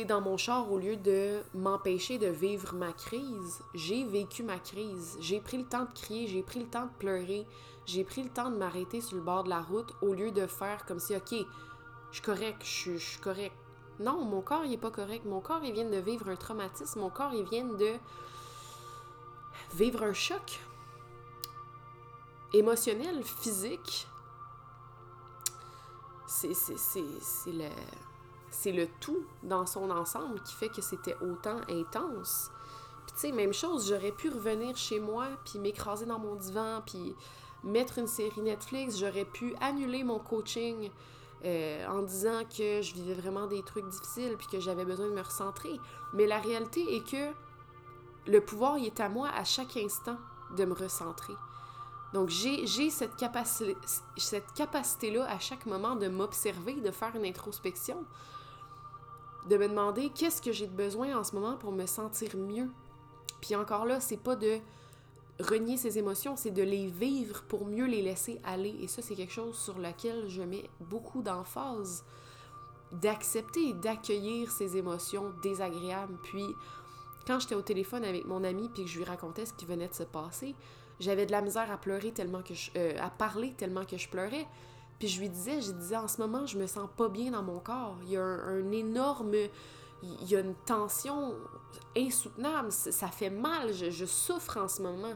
dans 0.06 0.20
mon 0.20 0.36
char, 0.36 0.70
au 0.72 0.78
lieu 0.78 0.96
de 0.96 1.40
m'empêcher 1.54 2.18
de 2.18 2.26
vivre 2.26 2.74
ma 2.74 2.92
crise, 2.92 3.60
j'ai 3.72 4.04
vécu 4.04 4.42
ma 4.42 4.58
crise. 4.58 5.16
J'ai 5.20 5.40
pris 5.40 5.58
le 5.58 5.64
temps 5.64 5.84
de 5.84 5.92
crier, 5.92 6.26
j'ai 6.26 6.42
pris 6.42 6.60
le 6.60 6.66
temps 6.66 6.86
de 6.86 6.90
pleurer, 6.98 7.46
j'ai 7.86 8.02
pris 8.02 8.22
le 8.24 8.28
temps 8.28 8.50
de 8.50 8.56
m'arrêter 8.56 9.00
sur 9.00 9.16
le 9.16 9.22
bord 9.22 9.44
de 9.44 9.48
la 9.48 9.60
route 9.60 9.94
au 10.02 10.12
lieu 10.12 10.32
de 10.32 10.46
faire 10.46 10.84
comme 10.86 10.98
si, 10.98 11.14
OK, 11.14 11.30
je 11.30 12.14
suis 12.14 12.22
correct, 12.22 12.62
je 12.64 12.96
suis 12.96 13.20
correct. 13.20 13.54
Non, 14.00 14.24
mon 14.24 14.42
corps, 14.42 14.64
il 14.64 14.72
est 14.72 14.78
pas 14.78 14.90
correct. 14.90 15.24
Mon 15.24 15.40
corps, 15.40 15.62
il 15.62 15.72
vient 15.72 15.88
de 15.88 15.98
vivre 15.98 16.28
un 16.28 16.36
traumatisme. 16.36 17.00
Mon 17.00 17.10
corps, 17.10 17.32
il 17.32 17.44
vient 17.44 17.64
de 17.64 17.92
vivre 19.72 20.02
un 20.02 20.12
choc 20.12 20.60
émotionnel, 22.52 23.22
physique. 23.22 24.08
C'est 26.26 26.48
le 27.46 27.68
c'est 28.50 28.72
le 28.72 28.88
tout 29.00 29.24
dans 29.42 29.66
son 29.66 29.90
ensemble 29.90 30.40
qui 30.42 30.54
fait 30.54 30.68
que 30.68 30.82
c'était 30.82 31.16
autant 31.20 31.60
intense. 31.68 32.50
Puis 33.06 33.14
tu 33.14 33.20
sais, 33.20 33.32
même 33.32 33.52
chose, 33.52 33.88
j'aurais 33.88 34.12
pu 34.12 34.28
revenir 34.30 34.76
chez 34.76 35.00
moi, 35.00 35.26
puis 35.44 35.58
m'écraser 35.58 36.06
dans 36.06 36.18
mon 36.18 36.34
divan, 36.34 36.82
puis 36.84 37.14
mettre 37.62 37.98
une 37.98 38.06
série 38.06 38.42
Netflix, 38.42 38.98
j'aurais 38.98 39.24
pu 39.24 39.54
annuler 39.60 40.04
mon 40.04 40.18
coaching 40.18 40.90
euh, 41.44 41.86
en 41.86 42.02
disant 42.02 42.42
que 42.44 42.80
je 42.82 42.94
vivais 42.94 43.14
vraiment 43.14 43.46
des 43.46 43.62
trucs 43.62 43.88
difficiles, 43.88 44.36
puis 44.38 44.46
que 44.48 44.60
j'avais 44.60 44.84
besoin 44.84 45.06
de 45.06 45.12
me 45.12 45.22
recentrer. 45.22 45.78
Mais 46.14 46.26
la 46.26 46.38
réalité 46.38 46.96
est 46.96 47.08
que 47.08 47.32
le 48.26 48.40
pouvoir, 48.40 48.78
il 48.78 48.86
est 48.86 49.00
à 49.00 49.08
moi 49.08 49.28
à 49.28 49.44
chaque 49.44 49.76
instant 49.76 50.16
de 50.56 50.64
me 50.64 50.74
recentrer. 50.74 51.34
Donc, 52.12 52.28
j'ai 52.30 52.90
cette, 52.90 53.12
cette 54.16 54.52
capacité-là 54.54 55.26
à 55.28 55.38
chaque 55.38 55.66
moment 55.66 55.96
de 55.96 56.08
m'observer, 56.08 56.74
de 56.74 56.90
faire 56.90 57.14
une 57.14 57.26
introspection, 57.26 58.04
de 59.48 59.56
me 59.56 59.68
demander 59.68 60.10
qu'est-ce 60.10 60.42
que 60.42 60.52
j'ai 60.52 60.66
besoin 60.66 61.16
en 61.16 61.24
ce 61.24 61.34
moment 61.34 61.56
pour 61.56 61.72
me 61.72 61.86
sentir 61.86 62.36
mieux. 62.36 62.70
Puis 63.40 63.54
encore 63.54 63.86
là, 63.86 64.00
c'est 64.00 64.16
pas 64.16 64.36
de 64.36 64.58
renier 65.40 65.76
ses 65.76 65.98
émotions, 65.98 66.36
c'est 66.36 66.50
de 66.50 66.62
les 66.62 66.86
vivre 66.86 67.42
pour 67.44 67.66
mieux 67.66 67.86
les 67.86 68.02
laisser 68.02 68.40
aller. 68.44 68.74
Et 68.80 68.88
ça, 68.88 69.02
c'est 69.02 69.14
quelque 69.14 69.32
chose 69.32 69.56
sur 69.56 69.78
lequel 69.78 70.28
je 70.28 70.42
mets 70.42 70.68
beaucoup 70.80 71.22
d'emphase. 71.22 72.04
D'accepter 72.92 73.72
d'accueillir 73.74 74.50
ces 74.50 74.76
émotions 74.76 75.32
désagréables. 75.42 76.16
Puis, 76.22 76.44
quand 77.26 77.40
j'étais 77.40 77.54
au 77.54 77.62
téléphone 77.62 78.04
avec 78.04 78.24
mon 78.24 78.44
ami 78.44 78.68
puis 78.68 78.84
que 78.84 78.88
je 78.88 78.98
lui 78.98 79.04
racontais 79.04 79.46
ce 79.46 79.52
qui 79.52 79.66
venait 79.66 79.88
de 79.88 79.94
se 79.94 80.04
passer, 80.04 80.54
j'avais 81.00 81.26
de 81.26 81.32
la 81.32 81.42
misère 81.42 81.70
à 81.70 81.76
pleurer 81.76 82.12
tellement 82.12 82.42
que 82.42 82.54
je, 82.54 82.70
euh, 82.76 82.96
à 83.00 83.10
parler 83.10 83.52
tellement 83.54 83.84
que 83.84 83.98
je 83.98 84.08
pleurais. 84.08 84.46
Puis 84.98 85.08
je 85.08 85.20
lui 85.20 85.28
disais, 85.28 85.60
je 85.60 85.72
disais 85.72 85.96
en 85.96 86.08
ce 86.08 86.20
moment, 86.20 86.46
je 86.46 86.58
me 86.58 86.66
sens 86.66 86.88
pas 86.96 87.08
bien 87.08 87.30
dans 87.30 87.42
mon 87.42 87.58
corps. 87.58 87.96
Il 88.04 88.10
y 88.10 88.16
a 88.16 88.22
un, 88.22 88.70
énorme, 88.72 89.34
il 90.02 90.30
y 90.30 90.36
a 90.36 90.40
une 90.40 90.54
tension 90.54 91.34
insoutenable. 91.96 92.72
Ça 92.72 93.08
fait 93.08 93.30
mal. 93.30 93.72
Je, 93.72 94.06
souffre 94.06 94.56
en 94.56 94.68
ce 94.68 94.82
moment 94.82 95.14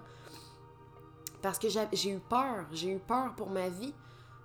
parce 1.43 1.59
que 1.59 1.69
j'ai 1.69 2.11
eu 2.11 2.21
peur. 2.21 2.67
J'ai 2.73 2.91
eu 2.91 2.99
peur 2.99 3.35
pour 3.37 3.51
ma 3.51 3.69
vie. 3.69 3.95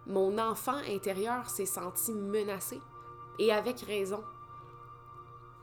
Mon 0.08 0.38
enfant 0.38 0.78
intérieur 0.88 1.50
s'est 1.50 1.66
senti 1.66 2.12
menacé 2.12 2.80
et 3.40 3.52
avec 3.52 3.82
raison. 3.82 4.24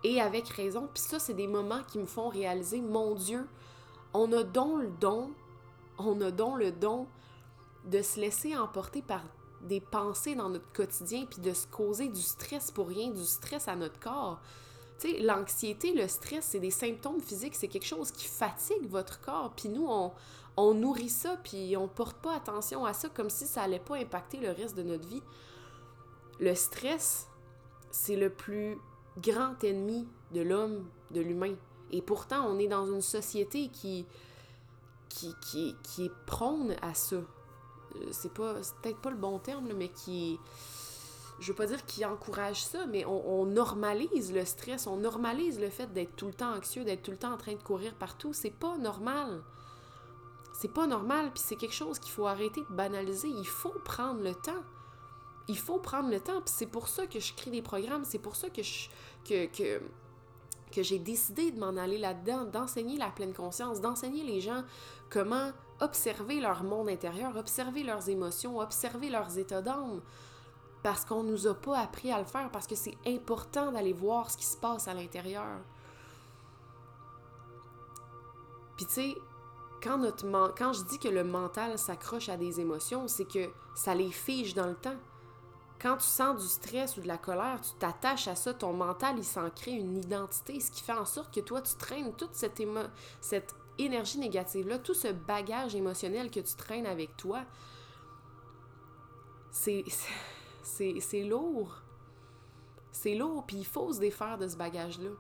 Et 0.05 0.21
avec 0.21 0.49
raison. 0.49 0.89
Puis 0.93 1.03
ça, 1.03 1.19
c'est 1.19 1.35
des 1.35 1.47
moments 1.47 1.83
qui 1.87 1.99
me 1.99 2.07
font 2.07 2.29
réaliser, 2.29 2.81
mon 2.81 3.15
Dieu, 3.15 3.47
on 4.13 4.33
a 4.33 4.43
donc 4.43 4.83
le 4.83 4.91
don 4.91 5.31
on 5.99 6.21
a 6.21 6.31
donc 6.31 6.59
le 6.59 6.73
don 6.73 7.07
de 7.85 8.03
se 8.03 8.21
laisser 8.21 8.57
emporter 8.57 9.03
par 9.03 9.23
des 9.63 9.81
pensées 9.81 10.35
dans 10.35 10.49
notre 10.49 10.71
quotidien, 10.73 11.27
puis 11.27 11.41
de 11.41 11.53
se 11.53 11.67
causer 11.67 12.09
du 12.09 12.21
stress 12.21 12.71
pour 12.71 12.89
rien, 12.89 13.11
du 13.11 13.25
stress 13.25 13.69
à 13.69 13.77
notre 13.77 13.99
corps. 14.01 14.41
Tu 14.99 15.11
sais, 15.11 15.19
l'anxiété, 15.21 15.95
le 15.95 16.09
stress, 16.09 16.47
c'est 16.51 16.61
des 16.61 16.71
symptômes 16.71 17.21
physiques, 17.21 17.55
c'est 17.55 17.69
quelque 17.69 17.87
chose 17.87 18.11
qui 18.11 18.27
fatigue 18.27 18.89
votre 18.89 19.21
corps, 19.21 19.53
puis 19.57 19.69
nous, 19.69 19.87
on, 19.89 20.13
on 20.57 20.75
nourrit 20.75 21.09
ça, 21.09 21.39
puis 21.43 21.77
on 21.77 21.89
porte 21.89 22.17
pas 22.19 22.37
attention 22.37 22.85
à 22.85 22.93
ça 22.93 23.09
comme 23.09 23.31
si 23.31 23.47
ça 23.47 23.63
allait 23.63 23.79
pas 23.79 23.97
impacter 23.97 24.39
le 24.39 24.51
reste 24.51 24.77
de 24.77 24.83
notre 24.83 25.09
vie. 25.09 25.23
Le 26.41 26.55
stress, 26.55 27.29
c'est 27.91 28.17
le 28.17 28.31
plus 28.31 28.79
grand 29.19 29.63
ennemi 29.63 30.09
de 30.33 30.41
l'homme, 30.41 30.87
de 31.11 31.21
l'humain. 31.21 31.55
Et 31.91 32.03
pourtant, 32.03 32.47
on 32.49 32.59
est 32.59 32.69
dans 32.69 32.87
une 32.87 33.03
société 33.03 33.69
qui, 33.69 34.07
qui, 35.09 35.35
qui, 35.83 36.05
est 36.05 36.13
prône 36.27 36.75
à 36.81 36.95
ça. 36.95 37.19
Euh, 37.97 38.09
c'est 38.11 38.33
pas 38.33 38.55
peut-être 38.83 39.01
pas 39.01 39.11
le 39.11 39.17
bon 39.17 39.39
terme, 39.39 39.69
mais 39.77 39.89
qui 39.89 40.39
je 41.43 41.49
veux 41.49 41.57
pas 41.57 41.67
dire 41.67 41.85
qui 41.87 42.05
encourage 42.05 42.65
ça, 42.65 42.87
mais 42.87 43.05
on, 43.05 43.45
normalise 43.47 44.33
le 44.33 44.45
stress, 44.45 44.87
on 44.87 44.97
normalise 44.97 45.59
le 45.59 45.71
fait 45.71 45.93
d'être 45.93 46.15
tout 46.15 46.27
le 46.27 46.35
temps 46.35 46.55
anxieux, 46.55 46.85
d'être 46.85 47.03
tout 47.03 47.11
le 47.11 47.17
temps 47.17 47.33
en 47.33 47.37
train 47.37 47.55
de 47.55 47.63
courir 47.63 47.95
partout. 47.95 48.33
C'est 48.33 48.51
pas 48.51 48.79
normal. 48.79 49.43
C'est 50.55 50.73
pas 50.73 50.87
normal, 50.87 51.31
puis 51.35 51.43
c'est 51.45 51.57
quelque 51.57 51.75
chose 51.75 51.99
qu'il 51.99 52.13
faut 52.13 52.27
arrêter 52.27 52.61
de 52.61 52.75
banaliser. 52.75 53.29
Il 53.29 53.47
faut 53.47 53.75
prendre 53.85 54.23
le 54.23 54.35
temps. 54.35 54.63
Il 55.49 55.59
faut 55.59 55.79
prendre 55.79 56.11
le 56.11 56.21
temps, 56.21 56.41
puis 56.41 56.55
c'est 56.57 56.67
pour 56.67 56.87
ça 56.87 57.07
que 57.07 57.19
je 57.19 57.35
crée 57.35 57.51
des 57.51 57.63
programmes, 57.63 58.05
c'est 58.05 58.21
pour 58.21 58.37
ça 58.37 58.49
que 58.49 58.63
je, 58.63 58.89
que, 59.25 59.47
que, 59.47 59.81
que 60.71 60.83
j'ai 60.85 61.01
décidé 61.01 61.51
de 61.51 61.59
m'en 61.59 61.77
aller 61.77 61.99
là-dedans, 61.99 62.45
d'enseigner 62.45 62.97
la 62.97 63.09
pleine 63.09 63.33
conscience, 63.33 63.81
d'enseigner 63.81 64.23
les 64.23 64.41
gens 64.41 64.63
comment 65.11 65.51
observer 65.83 66.41
leur 66.41 66.63
monde 66.63 66.89
intérieur, 66.89 67.37
observer 67.37 67.83
leurs 67.83 68.09
émotions, 68.09 68.59
observer 68.59 69.11
leurs 69.11 69.39
états 69.39 69.63
d'âme. 69.63 70.01
Parce 70.83 71.05
qu'on 71.05 71.23
nous 71.23 71.47
a 71.47 71.55
pas 71.55 71.79
appris 71.79 72.11
à 72.11 72.19
le 72.19 72.25
faire, 72.25 72.51
parce 72.51 72.67
que 72.67 72.75
c'est 72.75 72.97
important 73.07 73.73
d'aller 73.73 73.93
voir 73.93 74.31
ce 74.31 74.37
qui 74.37 74.47
se 74.47 74.57
passe 74.57 74.89
à 74.89 74.95
l'intérieur. 74.95 75.61
Puis 78.77 78.87
tu 78.87 78.93
sais, 78.93 79.15
quand, 79.83 80.01
quand 80.57 80.73
je 80.73 80.85
dis 80.85 80.99
que 80.99 81.09
le 81.09 81.25
mental 81.25 81.79
s'accroche 81.79 82.29
à 82.29 82.37
des 82.37 82.61
émotions, 82.61 83.07
c'est 83.07 83.27
que 83.27 83.51
ça 83.75 83.95
les 83.95 84.11
fige 84.11 84.55
dans 84.55 84.67
le 84.67 84.75
temps. 84.75 84.97
Quand 85.81 85.97
tu 85.97 86.07
sens 86.07 86.41
du 86.41 86.49
stress 86.49 86.97
ou 86.97 87.01
de 87.01 87.09
la 87.09 87.19
colère, 87.19 87.61
tu 87.61 87.73
t'attaches 87.81 88.29
à 88.29 88.37
ça, 88.37 88.55
ton 88.55 88.73
mental, 88.73 89.17
il 89.19 89.25
s'en 89.25 89.51
crée 89.51 89.73
une 89.73 89.97
identité, 89.97 90.61
ce 90.61 90.71
qui 90.71 90.81
fait 90.81 90.93
en 90.93 91.05
sorte 91.05 91.35
que 91.35 91.41
toi, 91.41 91.61
tu 91.61 91.75
traînes 91.75 92.13
toute 92.15 92.35
cette, 92.35 92.63
cette 93.21 93.55
énergie 93.79 94.19
négative-là, 94.19 94.79
tout 94.79 94.95
ce 94.95 95.09
bagage 95.09 95.75
émotionnel 95.75 96.31
que 96.31 96.41
tu 96.41 96.55
traînes 96.55 96.87
avec 96.87 97.17
toi, 97.17 97.45
c'est, 99.53 99.85
lourd. 101.25 101.83
C'est 102.91 103.15
lourd, 103.15 103.45
puis 103.47 103.59
il 103.59 103.67
faut 103.67 103.93
se 103.93 104.01
défaire 104.01 104.39
de 104.39 104.49
ce 104.49 104.57
bagage-là. 104.57 105.11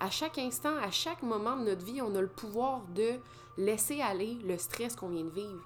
À 0.00 0.10
chaque 0.10 0.38
instant, 0.38 0.76
à 0.76 0.90
chaque 0.90 1.22
moment 1.22 1.56
de 1.56 1.64
notre 1.64 1.84
vie, 1.84 2.02
on 2.02 2.14
a 2.14 2.20
le 2.20 2.28
pouvoir 2.28 2.82
de 2.94 3.18
laisser 3.56 4.00
aller 4.00 4.34
le 4.44 4.58
stress 4.58 4.94
qu'on 4.94 5.08
vient 5.08 5.24
de 5.24 5.30
vivre. 5.30 5.64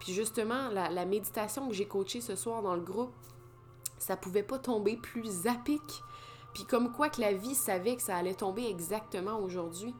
Puis 0.00 0.12
justement, 0.12 0.68
la, 0.68 0.90
la 0.90 1.04
méditation 1.04 1.68
que 1.68 1.74
j'ai 1.74 1.86
coachée 1.86 2.20
ce 2.20 2.34
soir 2.34 2.62
dans 2.62 2.74
le 2.74 2.82
groupe, 2.82 3.14
ça 3.98 4.16
pouvait 4.16 4.42
pas 4.42 4.58
tomber 4.58 4.96
plus 4.96 5.46
à 5.46 5.54
pic. 5.54 6.02
Puis 6.52 6.64
comme 6.64 6.92
quoi 6.92 7.08
que 7.08 7.20
la 7.20 7.32
vie 7.32 7.54
savait 7.54 7.96
que 7.96 8.02
ça 8.02 8.16
allait 8.16 8.34
tomber 8.34 8.64
exactement 8.66 9.38
aujourd'hui. 9.38 9.94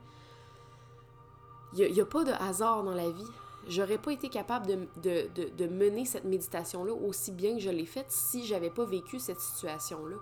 Il 1.73 1.93
n'y 1.93 2.01
a, 2.01 2.07
pas 2.07 2.25
de 2.25 2.33
hasard 2.33 2.83
dans 2.85 2.95
la 2.95 3.11
vie. 3.11 3.27
J'aurais 3.69 3.99
pas 3.99 4.13
été 4.13 4.29
capable 4.29 4.67
de, 5.03 5.67
mener 5.67 6.05
cette 6.05 6.25
méditation-là 6.25 6.93
aussi 6.93 7.33
bien 7.33 7.55
que 7.55 7.61
je 7.61 7.71
l'ai 7.71 7.87
faite 7.87 8.07
si 8.11 8.47
j'avais 8.47 8.71
pas 8.71 8.85
vécu 8.85 9.19
cette 9.19 9.41
situation-là. 9.41 10.17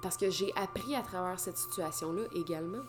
Parce 0.00 0.16
que 0.16 0.30
j'ai 0.30 0.52
appris 0.56 0.94
à 0.96 1.02
travers 1.02 1.38
cette 1.38 1.58
situation-là 1.58 2.22
également. 2.34 2.82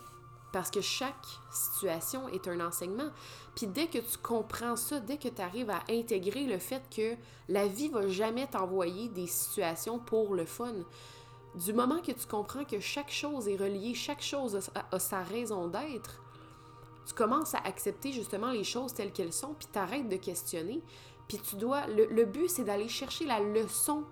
Parce 0.53 0.69
que 0.69 0.81
chaque 0.81 1.25
situation 1.51 2.29
est 2.29 2.47
un 2.47 2.59
enseignement. 2.65 3.09
Puis 3.55 3.67
dès 3.67 3.87
que 3.87 3.97
tu 3.97 4.17
comprends 4.21 4.75
ça, 4.75 4.99
dès 4.99 5.17
que 5.17 5.27
tu 5.27 5.41
arrives 5.41 5.71
à 5.71 5.81
intégrer 5.89 6.45
le 6.45 6.59
fait 6.59 6.83
que 6.95 7.15
la 7.49 7.67
vie 7.67 7.89
va 7.89 8.07
jamais 8.07 8.47
t'envoyer 8.47 9.09
des 9.09 9.27
situations 9.27 9.99
pour 9.99 10.35
le 10.35 10.45
fun, 10.45 10.73
du 11.55 11.73
moment 11.73 12.01
que 12.01 12.11
tu 12.11 12.27
comprends 12.27 12.65
que 12.65 12.79
chaque 12.79 13.11
chose 13.11 13.47
est 13.47 13.57
reliée, 13.57 13.93
chaque 13.93 14.21
chose 14.21 14.59
a 14.91 14.99
sa 14.99 15.23
raison 15.23 15.67
d'être, 15.67 16.22
tu 17.05 17.13
commences 17.13 17.55
à 17.55 17.59
accepter 17.59 18.11
justement 18.11 18.51
les 18.51 18.63
choses 18.63 18.93
telles 18.93 19.11
qu'elles 19.11 19.33
sont, 19.33 19.53
puis 19.53 19.67
t'arrêtes 19.67 20.09
de 20.09 20.15
questionner. 20.15 20.81
Puis 21.27 21.39
tu 21.39 21.55
dois. 21.55 21.87
Le, 21.87 22.25
but, 22.25 22.49
c'est 22.49 22.63
d'aller 22.63 22.87
chercher 22.87 23.25
la 23.25 23.39
leçon 23.39 24.03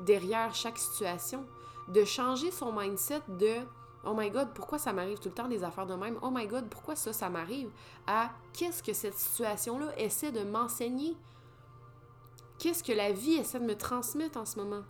derrière 0.00 0.54
chaque 0.54 0.78
situation, 0.78 1.44
de 1.88 2.04
changer 2.04 2.50
son 2.50 2.72
mindset 2.72 3.22
de 3.28 3.56
Oh 4.04 4.14
my 4.16 4.30
god, 4.30 4.48
pourquoi 4.52 4.78
ça 4.78 4.92
m'arrive 4.92 5.18
tout 5.18 5.28
le 5.28 5.34
temps 5.34 5.48
des 5.48 5.62
affaires 5.62 5.86
de 5.86 5.94
même? 5.94 6.18
Oh 6.22 6.30
my 6.32 6.46
god, 6.46 6.68
pourquoi 6.68 6.96
ça, 6.96 7.12
ça 7.12 7.30
m'arrive? 7.30 7.70
À 8.06 8.30
qu'est-ce 8.52 8.82
que 8.82 8.92
cette 8.92 9.16
situation-là 9.16 9.96
essaie 9.96 10.32
de 10.32 10.42
m'enseigner? 10.42 11.16
Qu'est-ce 12.58 12.82
que 12.82 12.92
la 12.92 13.12
vie 13.12 13.34
essaie 13.34 13.60
de 13.60 13.64
me 13.64 13.76
transmettre 13.76 14.38
en 14.38 14.44
ce 14.44 14.58
moment? 14.58 14.82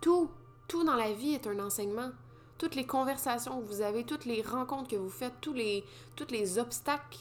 Tout, 0.00 0.30
tout 0.68 0.84
dans 0.84 0.96
la 0.96 1.12
vie 1.12 1.34
est 1.34 1.46
un 1.46 1.58
enseignement 1.58 2.10
toutes 2.58 2.74
les 2.74 2.86
conversations 2.86 3.60
que 3.60 3.66
vous 3.66 3.80
avez, 3.80 4.04
toutes 4.04 4.24
les 4.24 4.42
rencontres 4.42 4.88
que 4.88 4.96
vous 4.96 5.10
faites, 5.10 5.34
tous 5.40 5.52
les, 5.52 6.58
obstacles 6.58 7.18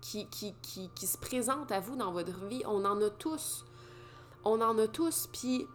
qui, 0.00 0.26
qui, 0.28 0.54
qui, 0.62 0.90
qui 0.94 1.06
se 1.06 1.16
présentent 1.16 1.72
à 1.72 1.80
vous 1.80 1.96
dans 1.96 2.12
votre 2.12 2.44
vie, 2.46 2.62
on 2.66 2.84
en 2.84 3.00
a 3.00 3.10
tous. 3.10 3.64
On 4.44 4.60
en 4.60 4.78
a 4.78 4.86
tous, 4.86 5.28
puis 5.32 5.66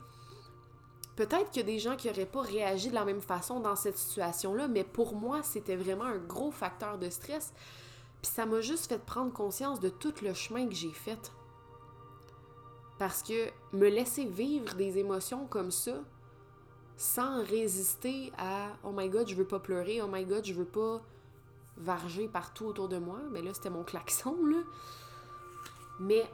peut-être 1.15 1.49
qu'il 1.49 1.61
y 1.61 1.65
a 1.65 1.67
des 1.67 1.79
gens 1.79 1.95
qui 1.95 2.07
n'auraient 2.07 2.25
pas 2.25 2.41
réagi 2.41 2.89
de 2.89 2.95
la 2.95 3.03
même 3.03 3.21
façon 3.21 3.59
dans 3.59 3.75
cette 3.75 3.97
situation-là, 3.97 4.67
mais 4.67 4.83
pour 4.83 5.15
moi, 5.15 5.41
c'était 5.43 5.75
vraiment 5.75 6.05
un 6.05 6.17
gros 6.17 6.51
facteur 6.51 6.97
de 6.97 7.09
stress. 7.09 7.51
Puis 8.21 8.31
ça 8.31 8.45
m'a 8.45 8.61
juste 8.61 8.87
fait 8.87 8.99
prendre 8.99 9.33
conscience 9.33 9.79
de 9.79 9.89
tout 9.89 10.13
le 10.21 10.33
chemin 10.33 10.67
que 10.67 10.75
j'ai 10.75 10.91
fait. 10.91 11.31
Parce 12.99 13.23
que 13.23 13.49
me 13.73 13.89
laisser 13.89 14.25
vivre 14.25 14.75
des 14.75 14.97
émotions 14.97 15.45
comme 15.47 15.71
ça, 15.71 15.93
sans 16.99 17.41
résister 17.45 18.33
à 18.37 18.73
Oh 18.83 18.91
my 18.93 19.07
god, 19.07 19.25
je 19.29 19.33
veux 19.33 19.45
pas 19.45 19.59
pleurer, 19.59 20.01
oh 20.01 20.07
my 20.11 20.25
god, 20.25 20.45
je 20.45 20.53
veux 20.53 20.65
pas 20.65 21.01
varger 21.77 22.27
partout 22.27 22.65
autour 22.65 22.89
de 22.89 22.97
moi. 22.97 23.21
Mais 23.31 23.41
là, 23.41 23.53
c'était 23.53 23.69
mon 23.69 23.83
klaxon, 23.83 24.35
là. 24.45 24.57
Mais 26.01 26.29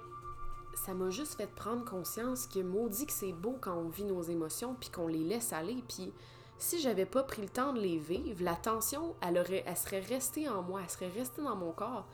ça 0.73 0.95
m'a 0.95 1.11
juste 1.11 1.35
fait 1.35 1.45
prendre 1.45 1.85
conscience 1.85 2.47
que 2.47 2.59
maudit 2.59 3.05
que 3.05 3.13
c'est 3.13 3.31
beau 3.31 3.55
quand 3.61 3.75
on 3.75 3.89
vit 3.89 4.05
nos 4.05 4.23
émotions 4.23 4.75
puis 4.79 4.89
qu'on 4.89 5.07
les 5.07 5.23
laisse 5.23 5.53
aller. 5.53 5.83
Puis 5.87 6.11
si 6.57 6.79
j'avais 6.79 7.05
pas 7.05 7.21
pris 7.21 7.43
le 7.43 7.49
temps 7.49 7.71
de 7.71 7.79
les 7.79 7.99
vivre, 7.99 8.43
la 8.43 8.55
tension, 8.55 9.15
elle, 9.21 9.37
aurait, 9.37 9.63
elle 9.67 9.77
serait 9.77 9.99
restée 9.99 10.49
en 10.49 10.63
moi, 10.63 10.81
elle 10.83 10.89
serait 10.89 11.09
restée 11.09 11.43
dans 11.43 11.55
mon 11.55 11.73
corps. 11.73 12.07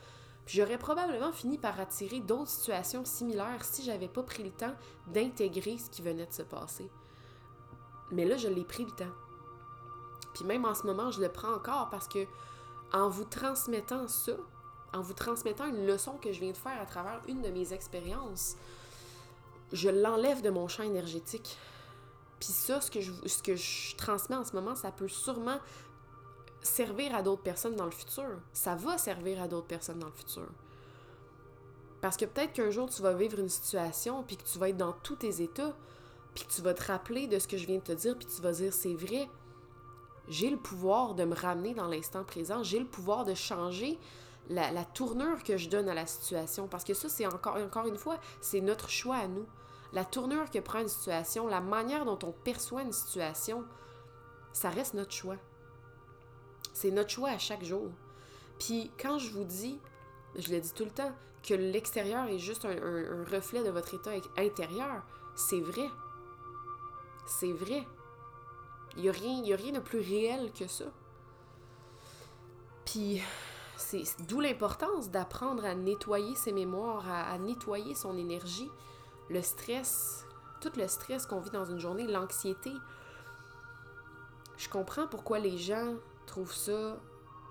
Puis 0.46 0.58
j'aurais 0.58 0.78
probablement 0.78 1.32
fini 1.32 1.58
par 1.58 1.80
attirer 1.80 2.20
d'autres 2.20 2.50
situations 2.50 3.06
similaires 3.06 3.64
si 3.64 3.82
j'avais 3.84 4.10
pas 4.10 4.24
pris 4.24 4.44
le 4.44 4.52
temps 4.52 4.76
d'intégrer 5.08 5.78
ce 5.78 5.90
qui 5.90 6.02
venait 6.02 6.26
de 6.26 6.34
se 6.34 6.42
passer. 6.42 6.90
Mais 8.12 8.26
là, 8.26 8.38
je 8.38 8.48
l'ai 8.48 8.64
pris 8.64 8.86
le 8.86 8.92
temps. 8.92 9.14
Puis 10.34 10.46
même 10.46 10.66
en 10.66 10.76
ce 10.76 10.86
moment, 10.86 11.12
je 11.12 11.22
le 11.22 11.30
prends 11.30 11.54
encore 11.54 11.90
parce 11.90 12.08
que 12.08 12.26
en 12.94 13.10
vous 13.10 13.26
transmettant 13.26 14.08
ça, 14.08 14.34
en 14.94 15.02
vous 15.02 15.14
transmettant 15.14 15.66
une 15.68 15.86
leçon 15.86 16.18
que 16.18 16.32
je 16.34 16.40
viens 16.40 16.52
de 16.52 16.58
faire 16.58 16.80
à 16.80 16.86
travers 16.86 17.22
une 17.28 17.42
de 17.42 17.50
mes 17.50 17.74
expériences, 17.74 18.56
je 19.72 19.90
l'enlève 19.90 20.42
de 20.42 20.50
mon 20.50 20.68
champ 20.68 20.84
énergétique. 20.84 21.58
Puis 22.40 22.50
ça, 22.50 22.82
ce 22.82 22.92
que, 22.92 23.00
je, 23.00 23.12
ce 23.26 23.42
que 23.42 23.56
je 23.56 23.96
transmets 23.96 24.36
en 24.36 24.44
ce 24.44 24.54
moment, 24.54 24.76
ça 24.76 24.92
peut 24.92 25.08
sûrement 25.08 25.60
servir 26.62 27.16
à 27.16 27.22
d'autres 27.22 27.44
personnes 27.44 27.76
dans 27.76 27.86
le 27.86 27.92
futur. 27.92 28.40
Ça 28.52 28.76
va 28.76 28.98
servir 28.98 29.42
à 29.42 29.48
d'autres 29.48 29.68
personnes 29.68 30.00
dans 30.00 30.08
le 30.08 30.14
futur. 30.14 30.48
Parce 32.02 32.18
que 32.18 32.26
peut-être 32.26 32.54
qu'un 32.54 32.72
jour, 32.72 32.90
tu 32.90 33.02
vas 33.02 33.14
vivre 33.14 33.40
une 33.40 33.50
situation, 33.50 34.24
puis 34.24 34.38
que 34.38 34.44
tu 34.44 34.58
vas 34.58 34.70
être 34.70 34.78
dans 34.78 34.92
tous 34.92 35.18
tes 35.18 35.42
états, 35.42 35.76
puis 36.34 36.46
tu 36.54 36.62
vas 36.62 36.74
te 36.74 36.84
rappeler 36.84 37.28
de 37.28 37.40
ce 37.40 37.48
que 37.48 37.58
je 37.58 37.66
viens 37.66 37.78
de 37.78 37.84
te 37.84 37.92
dire, 37.92 38.18
puis 38.18 38.28
tu 38.28 38.42
vas 38.42 38.52
dire, 38.54 38.74
c'est 38.74 38.94
vrai, 38.94 39.30
j'ai 40.28 40.50
le 40.50 40.58
pouvoir 40.58 41.16
de 41.16 41.26
me 41.26 41.36
ramener 41.36 41.74
dans 41.74 41.88
l'instant 41.88 42.24
présent, 42.24 42.64
j'ai 42.64 42.80
le 42.80 42.86
pouvoir 42.86 43.26
de 43.26 43.34
changer 43.34 44.00
la, 44.50 44.86
tournure 44.86 45.44
que 45.44 45.58
je 45.58 45.70
donne 45.70 45.90
à 45.90 45.94
la 45.94 46.06
situation. 46.06 46.68
Parce 46.68 46.84
que 46.84 46.94
ça, 46.94 47.10
c'est 47.10 47.26
encore, 47.26 47.56
encore 47.56 47.88
une 47.88 47.98
fois, 47.98 48.20
c'est 48.42 48.62
notre 48.62 48.90
choix 48.90 49.18
à 49.18 49.28
nous. 49.28 49.46
La 49.94 50.06
tournure 50.06 50.50
que 50.50 50.60
prend 50.60 50.80
une 50.80 50.88
situation, 50.88 51.48
la 51.48 51.62
manière 51.62 52.06
dont 52.06 52.20
on 52.24 52.32
perçoit 52.32 52.82
une 52.82 52.94
situation, 52.94 53.66
ça 54.54 54.70
reste 54.70 54.94
notre 54.94 55.12
choix. 55.12 55.38
C'est 56.74 56.92
notre 56.92 57.10
choix 57.10 57.30
à 57.30 57.38
chaque 57.38 57.64
jour. 57.64 57.90
Puis 58.60 58.92
quand 59.00 59.20
je 59.20 59.32
vous 59.32 59.44
dis, 59.44 59.80
je 60.36 60.52
le 60.52 60.60
dis 60.60 60.74
tout 60.74 60.86
le 60.86 60.92
temps, 60.92 61.12
que 61.44 61.54
l'extérieur 61.54 62.26
est 62.26 62.40
juste 62.40 62.66
un, 62.66 63.24
reflet 63.32 63.64
de 63.64 63.70
votre 63.70 63.94
état 63.94 64.12
intérieur, 64.38 65.04
c'est 65.36 65.60
vrai. 65.60 65.88
C'est 67.32 67.54
vrai. 67.54 67.88
Il 68.98 69.04
n'y 69.04 69.10
a, 69.10 69.56
rien, 69.56 69.72
de 69.72 69.80
plus 69.80 70.00
réel 70.00 70.52
que 70.52 70.68
ça. 70.68 70.84
Puis 72.86 73.22
c'est 73.78 74.04
d'où 74.28 74.42
l'importance 74.42 75.10
d'apprendre 75.10 75.64
à 75.64 75.74
nettoyer 75.74 76.36
ses 76.36 76.52
mémoires, 76.52 77.10
à 77.10 77.38
nettoyer 77.38 77.96
son 77.96 78.18
énergie, 78.18 78.70
le 79.30 79.42
stress, 79.42 80.26
tout 80.60 80.74
le 80.76 80.88
stress 80.90 81.26
qu'on 81.26 81.40
vit 81.40 81.52
dans 81.52 81.64
une 81.64 81.80
journée, 81.80 82.06
l'anxiété. 82.06 82.74
Je 84.58 84.68
comprends 84.68 85.08
pourquoi 85.08 85.40
les 85.40 85.58
gens 85.58 85.96
trouvent 86.28 86.54
ça 86.54 86.98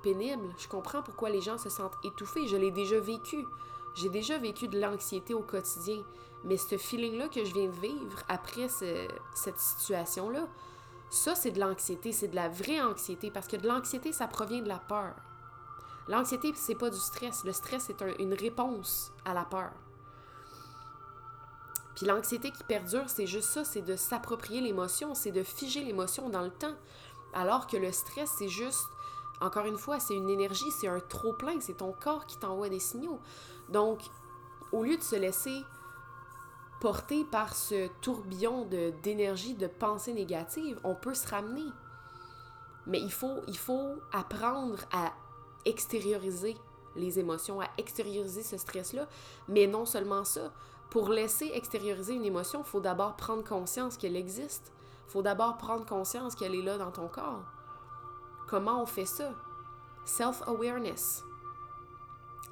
pénible. 0.02 0.44
Je 0.58 0.68
comprends 0.68 1.02
pourquoi 1.02 1.30
les 1.30 1.40
gens 1.40 1.56
se 1.56 1.70
sentent 1.70 1.96
étouffés. 2.04 2.46
Je 2.46 2.56
l'ai 2.56 2.70
déjà 2.70 3.00
vécu. 3.00 3.46
J'ai 3.96 4.10
déjà 4.10 4.36
vécu 4.36 4.68
de 4.68 4.78
l'anxiété 4.78 5.32
au 5.32 5.42
quotidien. 5.42 6.04
Mais 6.44 6.56
ce 6.56 6.78
feeling-là 6.78 7.28
que 7.28 7.44
je 7.44 7.52
viens 7.52 7.66
de 7.66 7.80
vivre 7.80 8.22
après 8.28 8.68
cette 8.68 9.58
situation-là, 9.58 10.46
ça, 11.10 11.34
c'est 11.34 11.50
de 11.50 11.60
l'anxiété. 11.60 12.12
C'est 12.12 12.28
de 12.28 12.36
la 12.36 12.48
vraie 12.48 12.80
anxiété. 12.80 13.30
Parce 13.30 13.46
que 13.46 13.56
de 13.56 13.66
l'anxiété, 13.66 14.12
ça 14.12 14.26
provient 14.26 14.62
de 14.62 14.68
la 14.68 14.78
peur. 14.78 15.14
L'anxiété, 16.08 16.52
c'est 16.54 16.74
pas 16.74 16.90
du 16.90 16.98
stress. 16.98 17.44
Le 17.44 17.52
stress, 17.52 17.84
c'est 17.86 18.02
un, 18.02 18.14
une 18.18 18.34
réponse 18.34 19.12
à 19.24 19.34
la 19.34 19.44
peur. 19.44 19.72
Puis 21.94 22.06
l'anxiété 22.06 22.50
qui 22.50 22.64
perdure, 22.64 23.08
c'est 23.08 23.26
juste 23.26 23.50
ça, 23.50 23.64
c'est 23.64 23.82
de 23.82 23.94
s'approprier 23.94 24.62
l'émotion, 24.62 25.14
c'est 25.14 25.32
de 25.32 25.42
figer 25.42 25.84
l'émotion 25.84 26.30
dans 26.30 26.40
le 26.40 26.50
temps. 26.50 26.74
Alors 27.34 27.66
que 27.66 27.76
le 27.76 27.92
stress, 27.92 28.30
c'est 28.38 28.48
juste, 28.48 28.86
encore 29.40 29.66
une 29.66 29.76
fois, 29.76 30.00
c'est 30.00 30.14
une 30.14 30.30
énergie, 30.30 30.70
c'est 30.70 30.88
un 30.88 31.00
trop-plein, 31.00 31.60
c'est 31.60 31.76
ton 31.76 31.92
corps 31.92 32.24
qui 32.26 32.38
t'envoie 32.38 32.70
des 32.70 32.78
signaux. 32.78 33.20
Donc, 33.68 34.00
au 34.72 34.82
lieu 34.82 34.96
de 34.96 35.02
se 35.02 35.16
laisser 35.16 35.62
porter 36.80 37.24
par 37.24 37.54
ce 37.54 37.88
tourbillon 38.00 38.66
d'énergie, 39.02 39.54
de, 39.54 39.60
de 39.60 39.66
pensée 39.66 40.12
négative, 40.12 40.80
on 40.82 40.94
peut 40.94 41.14
se 41.14 41.28
ramener. 41.28 41.66
Mais 42.86 43.00
il 43.00 43.12
faut, 43.12 43.40
il 43.46 43.58
faut 43.58 43.96
apprendre 44.12 44.78
à 44.92 45.12
extérioriser 45.64 46.56
les 46.96 47.18
émotions, 47.18 47.60
à 47.60 47.68
extérioriser 47.78 48.42
ce 48.42 48.56
stress-là. 48.56 49.06
Mais 49.48 49.66
non 49.66 49.84
seulement 49.84 50.24
ça, 50.24 50.52
pour 50.90 51.10
laisser 51.10 51.50
extérioriser 51.54 52.14
une 52.14 52.24
émotion, 52.24 52.62
il 52.64 52.68
faut 52.68 52.80
d'abord 52.80 53.16
prendre 53.16 53.44
conscience 53.44 53.96
qu'elle 53.96 54.16
existe. 54.16 54.72
Il 55.06 55.12
faut 55.12 55.22
d'abord 55.22 55.56
prendre 55.58 55.84
conscience 55.86 56.34
qu'elle 56.34 56.54
est 56.54 56.62
là 56.62 56.78
dans 56.78 56.90
ton 56.90 57.08
corps. 57.08 57.44
Comment 58.48 58.82
on 58.82 58.86
fait 58.86 59.06
ça? 59.06 59.32
Self-awareness. 60.04 61.24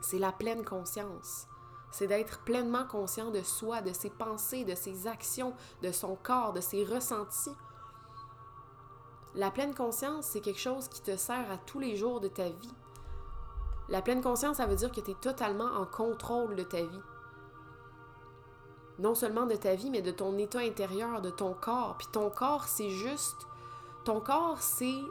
C'est 0.00 0.18
la 0.18 0.30
pleine 0.30 0.64
conscience. 0.64 1.48
C'est 1.90 2.06
d'être 2.06 2.40
pleinement 2.40 2.84
conscient 2.84 3.30
de 3.30 3.42
soi, 3.42 3.80
de 3.80 3.92
ses 3.92 4.10
pensées, 4.10 4.64
de 4.64 4.74
ses 4.74 5.06
actions, 5.06 5.54
de 5.82 5.90
son 5.90 6.16
corps, 6.16 6.52
de 6.52 6.60
ses 6.60 6.84
ressentis. 6.84 7.56
La 9.34 9.50
pleine 9.50 9.74
conscience, 9.74 10.26
c'est 10.26 10.40
quelque 10.40 10.60
chose 10.60 10.88
qui 10.88 11.02
te 11.02 11.16
sert 11.16 11.50
à 11.50 11.58
tous 11.58 11.78
les 11.78 11.96
jours 11.96 12.20
de 12.20 12.28
ta 12.28 12.48
vie. 12.48 12.74
La 13.88 14.02
pleine 14.02 14.22
conscience, 14.22 14.58
ça 14.58 14.66
veut 14.66 14.76
dire 14.76 14.92
que 14.92 15.00
tu 15.00 15.12
es 15.12 15.14
totalement 15.14 15.64
en 15.78 15.86
contrôle 15.86 16.56
de 16.56 16.62
ta 16.62 16.82
vie. 16.82 17.02
Non 18.98 19.14
seulement 19.14 19.46
de 19.46 19.54
ta 19.54 19.74
vie, 19.74 19.90
mais 19.90 20.02
de 20.02 20.10
ton 20.10 20.36
état 20.36 20.58
intérieur, 20.58 21.22
de 21.22 21.30
ton 21.30 21.54
corps. 21.54 21.96
Puis 21.98 22.08
ton 22.12 22.30
corps, 22.30 22.64
c'est 22.64 22.90
juste... 22.90 23.46
Ton 24.04 24.20
corps, 24.20 24.60
c'est 24.60 25.02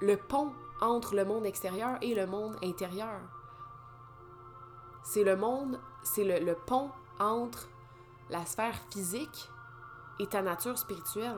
le 0.00 0.16
pont 0.16 0.52
entre 0.80 1.14
le 1.14 1.24
monde 1.24 1.46
extérieur 1.46 1.98
et 2.02 2.14
le 2.14 2.26
monde 2.26 2.56
intérieur. 2.62 3.20
C'est 5.02 5.24
le 5.24 5.36
monde, 5.36 5.80
c'est 6.02 6.24
le, 6.24 6.54
pont 6.54 6.90
entre 7.18 7.68
la 8.30 8.44
sphère 8.46 8.74
physique 8.90 9.50
et 10.18 10.26
ta 10.26 10.42
nature 10.42 10.78
spirituelle. 10.78 11.36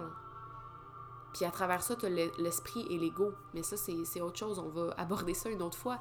Puis 1.33 1.44
à 1.44 1.51
travers 1.51 1.83
ça, 1.83 1.96
tu 1.96 2.07
as 2.07 2.09
l'esprit 2.09 2.87
et 2.90 2.98
l'ego. 2.98 3.33
Mais 3.55 3.62
ça, 3.62 3.77
c'est 3.77 4.20
autre 4.20 4.38
chose. 4.38 4.59
On 4.59 4.68
va 4.68 4.92
aborder 4.96 5.35
ça 5.35 5.48
une 5.48 5.62
autre 5.62 5.79
fois. 5.79 5.98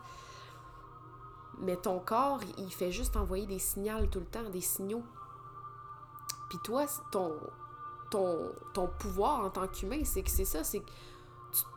Mais 1.60 1.78
ton 1.78 2.00
corps, 2.00 2.42
il 2.58 2.72
fait 2.72 2.92
juste 2.92 3.16
envoyer 3.16 3.46
des 3.46 3.60
signaux 3.60 4.06
tout 4.08 4.20
le 4.20 4.26
temps, 4.26 4.50
des 4.50 4.62
signaux. 4.62 5.04
Puis 6.50 6.60
toi, 6.64 6.86
ton, 7.12 7.34
ton, 8.10 8.52
ton 8.74 8.88
pouvoir 8.88 9.46
en 9.46 9.50
tant 9.50 9.68
qu'humain, 9.68 10.04
c'est 10.04 10.24
que 10.24 10.30
c'est 10.30 10.46
ça, 10.46 10.64
c'est 10.64 10.84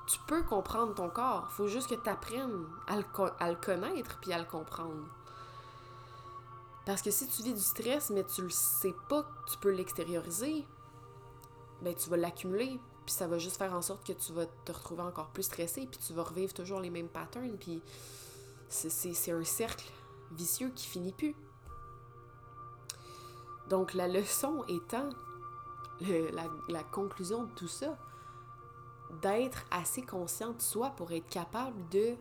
tu, 0.06 0.18
peux 0.26 0.42
comprendre 0.42 0.94
ton 0.94 1.08
corps. 1.08 1.50
faut 1.50 1.66
juste 1.66 1.88
que 1.88 1.94
tu 1.94 2.08
apprennes 2.08 2.66
à 2.86 2.96
le, 2.96 3.04
à 3.38 3.50
le 3.50 3.56
connaître 3.56 4.18
puis 4.20 4.32
à 4.32 4.38
le 4.38 4.44
comprendre. 4.44 5.06
Parce 6.84 7.00
que 7.00 7.10
si 7.10 7.26
tu 7.26 7.42
vis 7.42 7.54
du 7.54 7.60
stress, 7.60 8.10
mais 8.10 8.24
tu 8.24 8.42
le 8.42 8.50
sais 8.50 8.94
pas 9.08 9.22
que 9.22 9.50
tu 9.52 9.58
peux 9.58 9.70
l'extérioriser, 9.70 10.66
ben 11.80 11.94
tu 11.94 12.10
vas 12.10 12.16
l'accumuler, 12.16 12.78
puis 13.06 13.14
ça 13.14 13.26
va 13.26 13.38
juste 13.38 13.56
faire 13.56 13.72
en 13.74 13.82
sorte 13.82 14.06
que 14.06 14.12
tu 14.12 14.32
vas 14.32 14.46
te 14.46 14.72
retrouver 14.72 15.02
encore 15.02 15.28
plus 15.28 15.44
stressé, 15.44 15.86
puis 15.86 15.98
tu 15.98 16.12
vas 16.12 16.22
revivre 16.22 16.52
toujours 16.52 16.80
les 16.80 16.90
mêmes 16.90 17.08
patterns, 17.08 17.56
puis 17.58 17.82
c'est 18.68 19.32
un 19.32 19.44
cercle 19.44 19.90
vicieux 20.32 20.70
qui 20.74 20.86
finit 20.86 21.12
plus. 21.12 21.34
Donc 23.68 23.94
la 23.94 24.08
leçon 24.08 24.64
étant, 24.68 25.08
la, 26.00 26.44
la, 26.68 26.82
conclusion 26.84 27.44
de 27.44 27.50
tout 27.52 27.68
ça, 27.68 27.96
d'être 29.22 29.64
assez 29.70 30.02
conscient 30.02 30.52
de 30.52 30.60
soi 30.60 30.90
pour 30.90 31.12
être 31.12 31.28
capable 31.28 31.88
de 31.88 32.14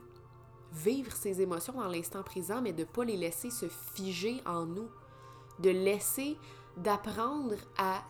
vivre 0.74 1.12
ses 1.12 1.42
émotions 1.42 1.74
dans 1.74 1.88
l'instant 1.88 2.24
présent, 2.24 2.62
mais 2.62 2.74
de 2.74 2.82
ne 2.82 2.88
pas 2.88 3.04
les 3.04 3.18
laisser 3.18 3.50
se 3.50 3.68
figer 3.68 4.42
en 4.46 4.66
nous. 4.66 4.90
De 5.60 5.70
laisser, 5.70 6.38
d'apprendre 6.78 7.56
à, 7.78 8.02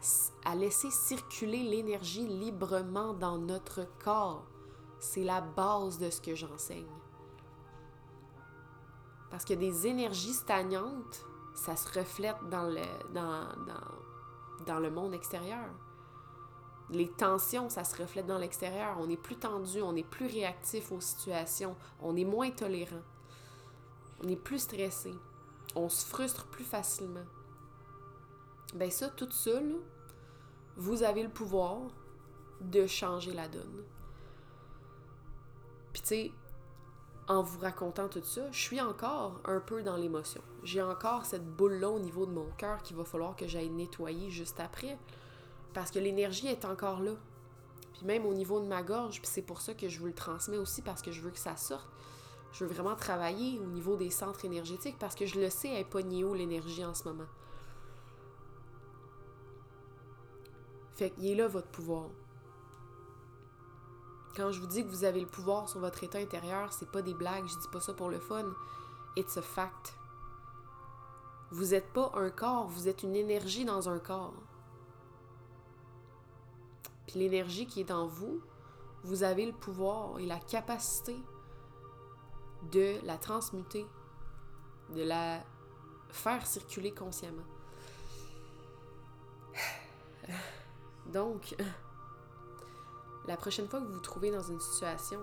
à 0.46 0.56
laisser 0.56 0.90
circuler 0.90 1.64
l'énergie 1.64 2.26
librement 2.26 3.14
dans 3.14 3.38
notre 3.38 3.88
corps. 4.04 4.46
C'est 5.00 5.24
la 5.24 5.42
base 5.42 5.98
de 5.98 6.10
ce 6.10 6.22
que 6.22 6.36
j'enseigne. 6.36 6.88
Parce 9.30 9.44
que 9.44 9.54
des 9.54 9.88
énergies 9.88 10.34
stagnantes, 10.34 11.26
ça 11.56 11.76
se 11.76 12.00
reflète 12.00 12.38
dans 12.50 12.64
le, 12.64 12.82
dans, 13.14 13.48
dans, 13.66 14.66
dans 14.66 14.80
le 14.80 14.90
monde 14.90 15.14
extérieur. 15.14 15.68
Les 16.90 17.10
tensions, 17.10 17.70
ça 17.70 17.84
se 17.84 18.00
reflète 18.02 18.26
dans 18.26 18.38
l'extérieur. 18.38 18.98
On 19.00 19.10
est 19.10 19.18
plus 19.18 19.38
tendu, 19.38 19.82
on 19.82 19.96
est 19.96 20.08
plus 20.08 20.28
réactif 20.28 20.92
aux 20.92 21.02
situations, 21.02 21.76
on 22.02 22.16
est 22.16 22.26
moins 22.26 22.52
tolérant, 22.52 23.02
on 24.24 24.28
est 24.28 24.36
plus 24.36 24.60
stressé, 24.60 25.14
on 25.76 25.90
se 25.90 26.06
frustre 26.06 26.46
plus 26.48 26.66
facilement. 26.66 27.26
Ben 28.76 28.92
ça, 28.92 29.10
tout 29.10 29.32
seul, 29.32 29.76
vous 30.76 31.04
avez 31.04 31.24
le 31.24 31.30
pouvoir 31.30 31.80
de 32.62 32.88
changer 32.88 33.34
la 33.34 33.48
donne. 33.48 33.84
Puis 35.94 36.02
tu 36.02 36.08
sais, 36.08 36.32
en 37.28 37.42
vous 37.42 37.60
racontant 37.60 38.10
tout 38.10 38.24
ça, 38.24 38.52
je 38.52 38.60
suis 38.60 38.82
encore 38.82 39.40
un 39.46 39.60
peu 39.60 39.84
dans 39.84 39.96
l'émotion. 39.96 40.42
J'ai 40.64 40.82
encore 40.82 41.26
cette 41.26 41.46
boule-là 41.46 41.90
au 41.90 42.00
niveau 42.00 42.26
de 42.26 42.32
mon 42.32 42.50
cœur 42.58 42.82
qu'il 42.84 42.98
va 42.98 43.06
falloir 43.06 43.36
que 43.36 43.48
j'aille 43.48 43.70
nettoyer 43.70 44.30
juste 44.30 44.60
après. 44.60 44.98
Parce 45.74 45.92
que 45.92 46.00
l'énergie 46.00 46.48
est 46.48 46.66
encore 46.66 47.02
là. 47.02 47.14
Puis 47.94 48.06
même 48.06 48.26
au 48.26 48.34
niveau 48.34 48.60
de 48.60 48.68
ma 48.68 48.84
gorge, 48.84 49.20
c'est 49.24 49.42
pour 49.42 49.62
ça 49.62 49.74
que 49.74 49.90
je 49.90 50.00
vous 50.00 50.08
le 50.08 50.14
transmets 50.14 50.58
aussi, 50.58 50.82
parce 50.82 51.02
que 51.02 51.12
je 51.12 51.22
veux 51.22 51.32
que 51.32 51.40
ça 51.40 51.56
sorte. 51.58 51.88
Je 52.52 52.66
veux 52.66 52.74
vraiment 52.74 52.96
travailler 52.96 53.60
au 53.60 53.66
niveau 53.66 53.96
des 53.96 54.12
centres 54.12 54.46
énergétiques, 54.46 54.98
parce 55.00 55.16
que 55.16 55.26
je 55.26 55.40
le 55.40 55.50
sais, 55.50 55.70
elle 55.70 55.82
est 55.82 55.86
pognée 55.86 56.24
où 56.24 56.34
l'énergie 56.34 56.86
en 56.86 56.94
ce 56.94 57.06
moment. 57.06 57.28
Fait 60.96 61.10
qu'il 61.10 61.28
est 61.28 61.36
là 61.36 61.48
votre 61.48 61.70
pouvoir. 61.70 62.10
Quand 64.36 64.52
je 64.52 64.60
vous 64.60 64.68
dis 64.68 64.84
que 64.84 64.90
vous 64.90 65.04
avez 65.04 65.20
le 65.20 65.28
pouvoir 65.28 65.70
sur 65.70 65.80
votre 65.80 66.04
état 66.04 66.20
intérieur, 66.20 66.74
c'est 66.74 66.90
pas 66.90 67.02
des 67.02 67.14
blagues, 67.14 67.46
je 67.48 67.60
dis 67.60 67.68
pas 67.72 67.80
ça 67.80 67.94
pour 67.94 68.10
le 68.10 68.20
fun. 68.20 68.46
It's 69.16 69.38
a 69.38 69.42
fact. 69.42 69.96
Vous 71.52 71.66
n'êtes 71.66 71.92
pas 71.94 72.12
un 72.16 72.32
corps, 72.32 72.68
vous 72.68 72.88
êtes 72.88 73.04
une 73.04 73.16
énergie 73.16 73.66
dans 73.66 73.90
un 73.90 74.00
corps. 74.00 74.34
L'énergie 77.16 77.68
qui 77.68 77.80
est 77.80 77.92
en 77.92 78.08
vous, 78.08 78.42
vous 79.04 79.24
avez 79.24 79.46
le 79.46 79.54
pouvoir 79.54 80.20
et 80.20 80.26
la 80.26 80.40
capacité 80.40 81.16
de 82.72 82.96
la 83.06 83.18
transmuter, 83.18 83.86
de 84.96 85.04
la 85.04 85.44
faire 86.10 86.46
circuler 86.48 86.94
consciemment. 86.94 87.44
Donc, 91.08 91.56
la 93.28 93.38
prochaine 93.38 93.68
fois 93.68 93.82
que 93.82 93.86
vous 93.86 93.94
vous 93.94 94.00
trouvez 94.00 94.32
dans 94.32 94.44
une 94.44 94.60
situation, 94.60 95.20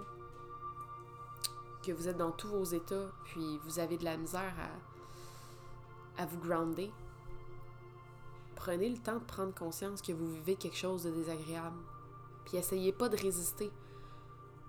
que 1.82 1.92
vous 1.92 2.08
êtes 2.08 2.18
dans 2.18 2.32
tous 2.32 2.48
vos 2.48 2.64
états, 2.64 3.10
puis 3.24 3.58
vous 3.64 3.78
avez 3.78 3.96
de 3.96 4.04
la 4.04 4.16
misère 4.16 4.54
à, 6.18 6.22
à 6.22 6.26
vous 6.26 6.38
grounder, 6.38 6.92
prenez 8.60 8.90
le 8.90 8.98
temps 8.98 9.18
de 9.18 9.24
prendre 9.24 9.54
conscience 9.54 10.02
que 10.02 10.12
vous 10.12 10.26
vivez 10.26 10.54
quelque 10.54 10.76
chose 10.76 11.04
de 11.04 11.10
désagréable. 11.10 11.78
Puis 12.44 12.58
essayez 12.58 12.92
pas 12.92 13.08
de 13.08 13.16
résister. 13.16 13.72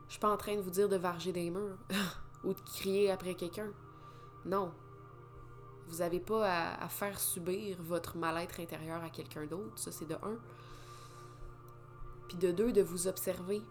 Je 0.07 0.13
suis 0.13 0.19
pas 0.19 0.31
en 0.31 0.37
train 0.37 0.55
de 0.55 0.61
vous 0.61 0.69
dire 0.69 0.87
de 0.87 0.95
varger 0.95 1.33
des 1.33 1.49
murs 1.49 1.77
ou 2.45 2.53
de 2.53 2.59
crier 2.61 3.11
après 3.11 3.35
quelqu'un. 3.35 3.69
Non. 4.45 4.71
Vous 5.89 5.97
n'avez 5.97 6.21
pas 6.21 6.47
à, 6.47 6.85
à, 6.85 6.87
faire 6.87 7.19
subir 7.19 7.75
votre 7.81 8.15
mal-être 8.15 8.61
intérieur 8.61 9.03
à 9.03 9.09
quelqu'un 9.09 9.45
d'autre. 9.45 9.77
Ça, 9.77 9.91
c'est 9.91 10.07
de 10.07 10.15
un. 10.15 10.37
Puis 12.29 12.37
de 12.37 12.51
deux, 12.51 12.71
de 12.71 12.81
vous 12.81 13.07
observer. 13.07 13.61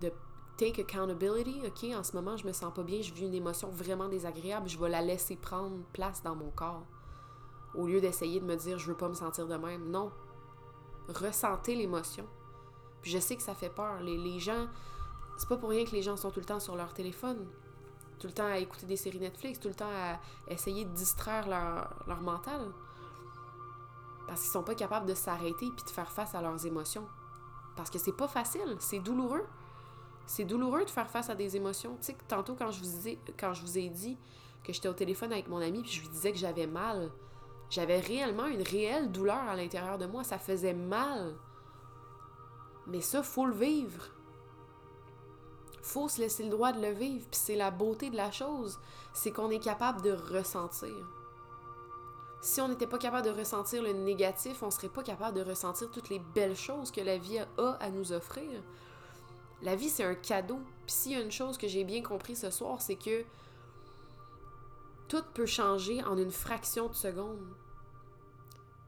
De 0.00 0.10
take 0.56 0.80
accountability. 0.80 1.60
OK, 1.66 1.94
en 1.94 2.02
ce 2.02 2.12
moment, 2.16 2.38
je 2.38 2.46
me 2.46 2.52
sens 2.54 2.72
pas 2.72 2.82
bien, 2.82 3.02
je 3.02 3.12
vis 3.12 3.26
une 3.26 3.34
émotion 3.34 3.68
vraiment 3.68 4.08
désagréable, 4.08 4.70
je 4.70 4.78
vais 4.78 4.88
la 4.88 5.02
laisser 5.02 5.36
prendre 5.36 5.84
place 5.92 6.22
dans 6.22 6.34
mon 6.34 6.50
corps. 6.50 6.86
Au 7.74 7.86
lieu 7.86 8.00
d'essayer 8.00 8.40
de 8.40 8.44
me 8.44 8.56
dire 8.56 8.78
je 8.78 8.86
veux 8.86 8.96
pas 8.96 9.08
me 9.08 9.14
sentir 9.14 9.46
de 9.46 9.56
même. 9.56 9.90
Non. 9.90 10.12
Ressentez 11.08 11.74
l'émotion. 11.74 12.26
Puis 13.02 13.10
je 13.10 13.18
sais 13.18 13.36
que 13.36 13.42
ça 13.42 13.54
fait 13.54 13.70
peur. 13.70 14.00
Les, 14.00 14.16
les 14.16 14.38
gens, 14.38 14.66
c'est 15.36 15.48
pas 15.48 15.56
pour 15.56 15.70
rien 15.70 15.84
que 15.84 15.90
les 15.90 16.02
gens 16.02 16.16
sont 16.16 16.30
tout 16.30 16.40
le 16.40 16.46
temps 16.46 16.60
sur 16.60 16.76
leur 16.76 16.94
téléphone, 16.94 17.46
tout 18.18 18.26
le 18.26 18.32
temps 18.32 18.46
à 18.46 18.58
écouter 18.58 18.86
des 18.86 18.96
séries 18.96 19.20
Netflix, 19.20 19.60
tout 19.60 19.68
le 19.68 19.74
temps 19.74 19.90
à 19.90 20.18
essayer 20.50 20.84
de 20.84 20.94
distraire 20.94 21.48
leur, 21.48 21.94
leur 22.06 22.20
mental. 22.22 22.72
Parce 24.26 24.40
qu'ils 24.40 24.50
sont 24.50 24.62
pas 24.62 24.74
capables 24.74 25.06
de 25.06 25.14
s'arrêter 25.14 25.70
puis 25.76 25.84
de 25.84 25.90
faire 25.90 26.10
face 26.10 26.34
à 26.34 26.40
leurs 26.40 26.64
émotions. 26.64 27.06
Parce 27.76 27.90
que 27.90 27.98
c'est 27.98 28.16
pas 28.16 28.28
facile, 28.28 28.76
c'est 28.78 29.00
douloureux. 29.00 29.44
C'est 30.26 30.44
douloureux 30.44 30.84
de 30.84 30.90
faire 30.90 31.10
face 31.10 31.28
à 31.28 31.34
des 31.34 31.56
émotions. 31.56 31.96
Tu 31.96 32.06
sais, 32.06 32.16
tantôt 32.26 32.54
quand 32.54 32.70
je 32.70 32.80
vous 32.80 33.08
ai, 33.08 33.18
quand 33.38 33.52
je 33.52 33.60
vous 33.60 33.76
ai 33.76 33.90
dit 33.90 34.16
que 34.62 34.72
j'étais 34.72 34.88
au 34.88 34.94
téléphone 34.94 35.32
avec 35.32 35.48
mon 35.48 35.60
ami 35.60 35.82
puis 35.82 35.90
je 35.90 36.00
lui 36.00 36.08
disais 36.08 36.32
que 36.32 36.38
j'avais 36.38 36.66
mal, 36.66 37.10
j'avais 37.74 37.98
réellement 37.98 38.46
une 38.46 38.62
réelle 38.62 39.10
douleur 39.10 39.48
à 39.48 39.56
l'intérieur 39.56 39.98
de 39.98 40.06
moi. 40.06 40.22
Ça 40.22 40.38
faisait 40.38 40.74
mal. 40.74 41.34
Mais 42.86 43.00
ça, 43.00 43.22
faut 43.22 43.46
le 43.46 43.54
vivre. 43.54 44.06
Faut 45.82 46.08
se 46.08 46.20
laisser 46.20 46.44
le 46.44 46.50
droit 46.50 46.72
de 46.72 46.80
le 46.80 46.92
vivre. 46.92 47.26
Puis 47.28 47.40
c'est 47.40 47.56
la 47.56 47.72
beauté 47.72 48.10
de 48.10 48.16
la 48.16 48.30
chose. 48.30 48.78
C'est 49.12 49.32
qu'on 49.32 49.50
est 49.50 49.58
capable 49.58 50.02
de 50.02 50.12
ressentir. 50.12 50.94
Si 52.42 52.60
on 52.60 52.68
n'était 52.68 52.86
pas 52.86 52.98
capable 52.98 53.26
de 53.26 53.36
ressentir 53.36 53.82
le 53.82 53.92
négatif, 53.92 54.62
on 54.62 54.70
serait 54.70 54.88
pas 54.88 55.02
capable 55.02 55.36
de 55.36 55.42
ressentir 55.42 55.90
toutes 55.90 56.10
les 56.10 56.20
belles 56.20 56.56
choses 56.56 56.92
que 56.92 57.00
la 57.00 57.18
vie 57.18 57.38
a 57.38 57.70
à 57.80 57.90
nous 57.90 58.12
offrir. 58.12 58.62
La 59.62 59.74
vie, 59.74 59.88
c'est 59.88 60.04
un 60.04 60.14
cadeau. 60.14 60.60
Puis 60.86 60.94
s'il 60.94 61.12
y 61.12 61.16
a 61.16 61.20
une 61.20 61.32
chose 61.32 61.58
que 61.58 61.66
j'ai 61.66 61.82
bien 61.82 62.02
compris 62.02 62.36
ce 62.36 62.50
soir, 62.50 62.80
c'est 62.80 62.96
que 62.96 63.24
tout 65.08 65.24
peut 65.34 65.46
changer 65.46 66.04
en 66.04 66.16
une 66.18 66.30
fraction 66.30 66.88
de 66.88 66.94
seconde. 66.94 67.56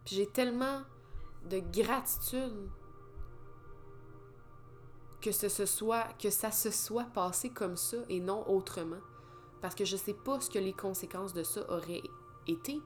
J'ai 0.06 0.26
tellement 0.26 0.82
de 1.44 1.58
gratitude 1.58 2.70
que 5.20 5.32
ce, 5.32 5.66
soit, 5.66 6.04
que 6.20 6.30
ça 6.30 6.52
se 6.52 6.70
soit 6.70 7.06
passé 7.12 7.50
comme 7.50 7.76
ça 7.76 7.96
et 8.08 8.20
non 8.20 8.48
autrement. 8.48 9.00
Parce 9.60 9.74
que 9.74 9.84
je 9.84 9.96
sais 9.96 10.14
pas 10.14 10.40
ce 10.40 10.48
que 10.48 10.60
les 10.60 10.72
conséquences 10.72 11.32
de 11.32 11.42
ça 11.42 11.68
auraient 11.68 12.02
été, 12.46 12.80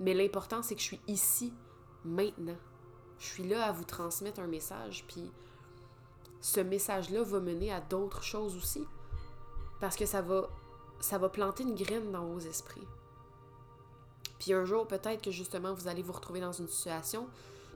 mais 0.00 0.14
l'important 0.14 0.62
c'est 0.62 0.74
que 0.74 0.80
je 0.80 0.86
suis 0.86 1.00
ici, 1.06 1.52
maintenant. 2.06 2.56
Je 3.18 3.26
suis 3.26 3.46
là 3.46 3.66
à 3.66 3.72
vous 3.72 3.84
transmettre 3.84 4.40
un 4.40 4.46
message, 4.46 5.04
puis 5.06 5.30
ce 6.40 6.60
message-là 6.60 7.22
va 7.22 7.40
mener 7.40 7.70
à 7.70 7.82
d'autres 7.82 8.22
choses 8.22 8.56
aussi. 8.56 8.86
Parce 9.78 9.96
que 9.96 10.06
ça 10.06 10.22
va, 10.22 10.48
ça 11.00 11.18
va 11.18 11.28
planter 11.28 11.64
une 11.64 11.74
graine 11.74 12.10
dans 12.12 12.24
vos 12.24 12.38
esprits. 12.38 12.86
Puis 14.42 14.52
un 14.54 14.64
jour, 14.64 14.88
peut-être 14.88 15.22
que 15.22 15.30
justement, 15.30 15.72
vous 15.72 15.86
allez 15.86 16.02
vous 16.02 16.12
retrouver 16.12 16.40
dans 16.40 16.50
une 16.50 16.66
situation, 16.66 17.28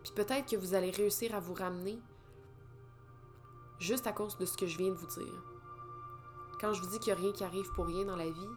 puis 0.03 0.11
peut-être 0.17 0.51
que 0.51 0.57
vous 0.57 0.75
allez 0.75 0.91
réussir 0.91 1.33
à 1.33 1.39
vous 1.39 1.55
ramener 1.55 1.97
juste 3.79 4.09
à 4.09 4.13
cause 4.13 4.37
de 4.37 4.47
ce 4.47 4.57
que 4.57 4.67
je 4.67 4.77
viens 4.77 4.89
de 4.89 4.97
vous 4.97 5.07
dire. 5.07 5.45
Quand 6.61 6.73
je 6.73 6.83
vous 6.83 6.89
dis 6.89 6.99
qu'il 6.99 7.13
n'y 7.13 7.21
a 7.21 7.23
rien 7.23 7.33
qui 7.33 7.45
arrive 7.45 7.71
pour 7.77 7.87
rien 7.87 8.05
dans 8.05 8.17
la 8.17 8.29
vie, 8.29 8.51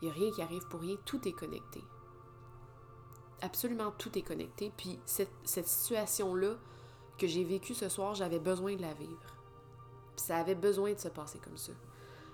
il 0.00 0.06
n'y 0.06 0.10
a 0.10 0.14
rien 0.14 0.30
qui 0.30 0.40
arrive 0.40 0.66
pour 0.68 0.80
rien, 0.80 0.96
tout 1.04 1.28
est 1.28 1.32
connecté. 1.32 1.84
Absolument 3.42 3.92
tout 3.98 4.16
est 4.16 4.22
connecté. 4.22 4.72
Puis 4.74 4.98
cette, 5.04 5.28
situation-là 5.44 6.54
que 7.18 7.26
j'ai 7.26 7.44
vécue 7.44 7.74
ce 7.74 7.90
soir, 7.90 8.14
j'avais 8.14 8.38
besoin 8.38 8.76
de 8.76 8.82
la 8.82 8.94
vivre. 8.94 9.34
Puis 10.16 10.24
ça 10.24 10.38
avait 10.38 10.54
besoin 10.54 10.94
de 10.94 10.98
se 10.98 11.08
passer 11.08 11.38
comme 11.38 11.58
ça. 11.58 11.72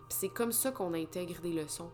Puis 0.09 0.17
c'est 0.21 0.29
comme 0.29 0.53
ça 0.53 0.71
qu'on 0.71 0.95
intègre 0.95 1.41
des 1.41 1.55
leçons. 1.55 1.91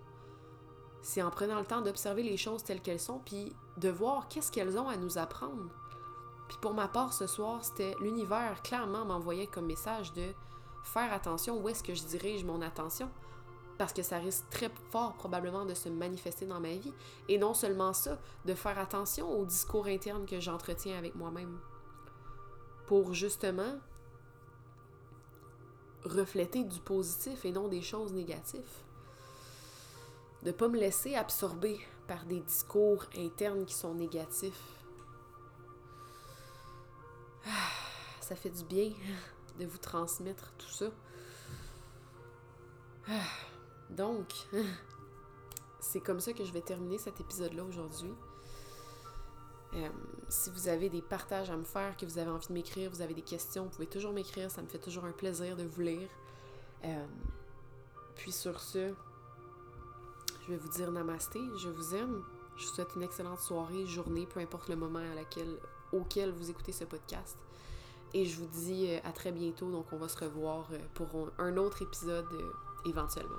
C'est 1.03 1.23
en 1.23 1.31
prenant 1.31 1.59
le 1.59 1.65
temps 1.65 1.81
d'observer 1.81 2.23
les 2.23 2.37
choses 2.37 2.65
telles 2.65 2.81
qu'elles 2.81 3.01
sont, 3.01 3.21
puis 3.25 3.55
de 3.77 3.89
voir 3.89 4.29
qu'est-ce 4.29 4.53
qu'elles 4.53 4.79
ont 4.79 4.89
à 4.89 4.97
nous 4.97 5.19
apprendre. 5.19 5.71
Puis 6.49 6.59
pour 6.61 6.75
ma 6.75 6.89
part, 6.89 7.13
ce 7.13 7.27
soir, 7.27 7.65
c'était 7.65 7.95
l'univers 8.01 8.63
clairement 8.63 9.05
m'envoyait 9.05 9.47
comme 9.47 9.67
message 9.67 10.13
de 10.15 10.33
faire 10.83 11.13
attention 11.13 11.61
où 11.61 11.69
est-ce 11.69 11.83
que 11.83 11.95
je 11.95 12.05
dirige 12.05 12.45
mon 12.45 12.63
attention. 12.63 13.11
Parce 13.77 13.93
que 13.93 14.03
ça 14.03 14.19
risque 14.19 14.49
très 14.51 14.71
fort 14.91 15.15
probablement 15.15 15.65
de 15.65 15.75
se 15.75 15.89
manifester 15.89 16.47
dans 16.47 16.59
ma 16.59 16.75
vie. 16.75 16.93
Et 17.29 17.39
non 17.39 17.55
seulement 17.55 17.93
ça, 17.93 18.19
de 18.45 18.55
faire 18.55 18.79
attention 18.79 19.31
au 19.39 19.45
discours 19.45 19.87
interne 19.87 20.27
que 20.27 20.41
j'entretiens 20.41 20.99
avec 20.99 21.15
moi-même. 21.15 21.61
Pour 22.87 23.15
justement 23.15 23.79
refléter 26.05 26.65
du 26.65 26.81
positif 26.81 27.45
et 27.45 27.53
non 27.53 27.69
des 27.69 27.83
choses 27.83 28.13
négatives. 28.13 28.83
Ne 30.49 30.53
pas 30.53 30.69
me 30.69 30.79
laisser 30.79 31.15
absorber 31.15 31.79
par 32.07 32.25
des 32.25 32.41
discours 32.41 33.05
internes 33.15 33.67
qui 33.67 33.75
sont 33.75 33.93
négatifs 33.93 34.79
ça 38.21 38.35
fait 38.35 38.49
du 38.49 38.65
bien 38.65 38.93
de 39.59 39.67
vous 39.67 39.77
transmettre 39.77 40.53
tout 40.57 40.71
ça. 40.71 40.87
Donc, 43.91 44.33
c'est 45.81 46.01
comme 46.01 46.21
ça 46.21 46.33
que 46.33 46.45
je 46.45 46.53
vais 46.53 46.63
terminer 46.63 46.97
cet 46.97 47.21
épisode-là 47.21 47.65
aujourd'hui. 47.65 48.15
Euh, 49.75 49.89
si 50.31 50.49
vous 50.51 50.69
avez 50.69 50.89
des 50.89 51.03
partages 51.03 51.51
à 51.51 51.59
me 51.59 51.65
faire, 51.65 51.95
que 51.99 52.07
vous 52.07 52.19
avez 52.19 52.31
envie 52.31 52.49
de 52.49 52.55
m'écrire, 52.55 52.91
vous 52.91 53.03
avez 53.03 53.13
des 53.13 53.23
questions, 53.23 53.65
vous 53.65 53.71
pouvez 53.71 53.87
toujours 53.87 54.15
m'écrire, 54.15 54.51
ça 54.51 54.63
me 54.63 54.67
fait 54.67 54.79
toujours 54.79 55.05
un 55.05 55.13
plaisir 55.13 55.57
de 55.57 55.65
vous 55.65 55.83
lire. 55.83 56.09
Euh, 56.85 57.07
puis 58.15 58.33
sur 58.33 58.61
ce, 58.61 58.95
je 60.49 60.55
vais 60.55 60.59
vous 60.59 60.69
dire 60.69 60.91
namasté, 60.91 61.41
je 61.59 61.69
vous 61.69 61.95
aime, 61.95 62.23
je 62.57 62.67
vous 62.67 62.73
souhaite 62.73 62.95
une 62.97 63.03
excellente 63.03 63.41
soirée, 63.41 63.85
journée, 63.85 64.27
peu 64.27 64.41
importe 64.41 64.71
le 64.71 64.77
moment 64.77 64.99
à 64.99 65.15
laquelle, 65.15 65.59
auquel 65.93 66.31
vous 66.31 66.51
écoutez 66.51 66.73
ce 66.73 66.85
podcast. 66.85 67.37
Et 68.15 68.25
je 68.25 68.41
vous 68.41 68.47
dis 68.47 68.87
euh, 68.89 68.99
à 69.05 69.13
très 69.13 69.31
bientôt. 69.31 69.71
Donc, 69.71 69.93
on 69.93 69.99
va 69.99 70.09
se 70.09 70.17
revoir 70.25 70.67
euh, 70.73 70.79
pour 70.95 71.09
un 71.37 71.59
autre 71.59 71.83
épisode 71.83 72.33
euh, 72.33 72.53
éventuellement. 72.87 73.37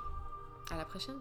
À 0.69 0.77
la 0.77 0.85
prochaine! 0.85 1.19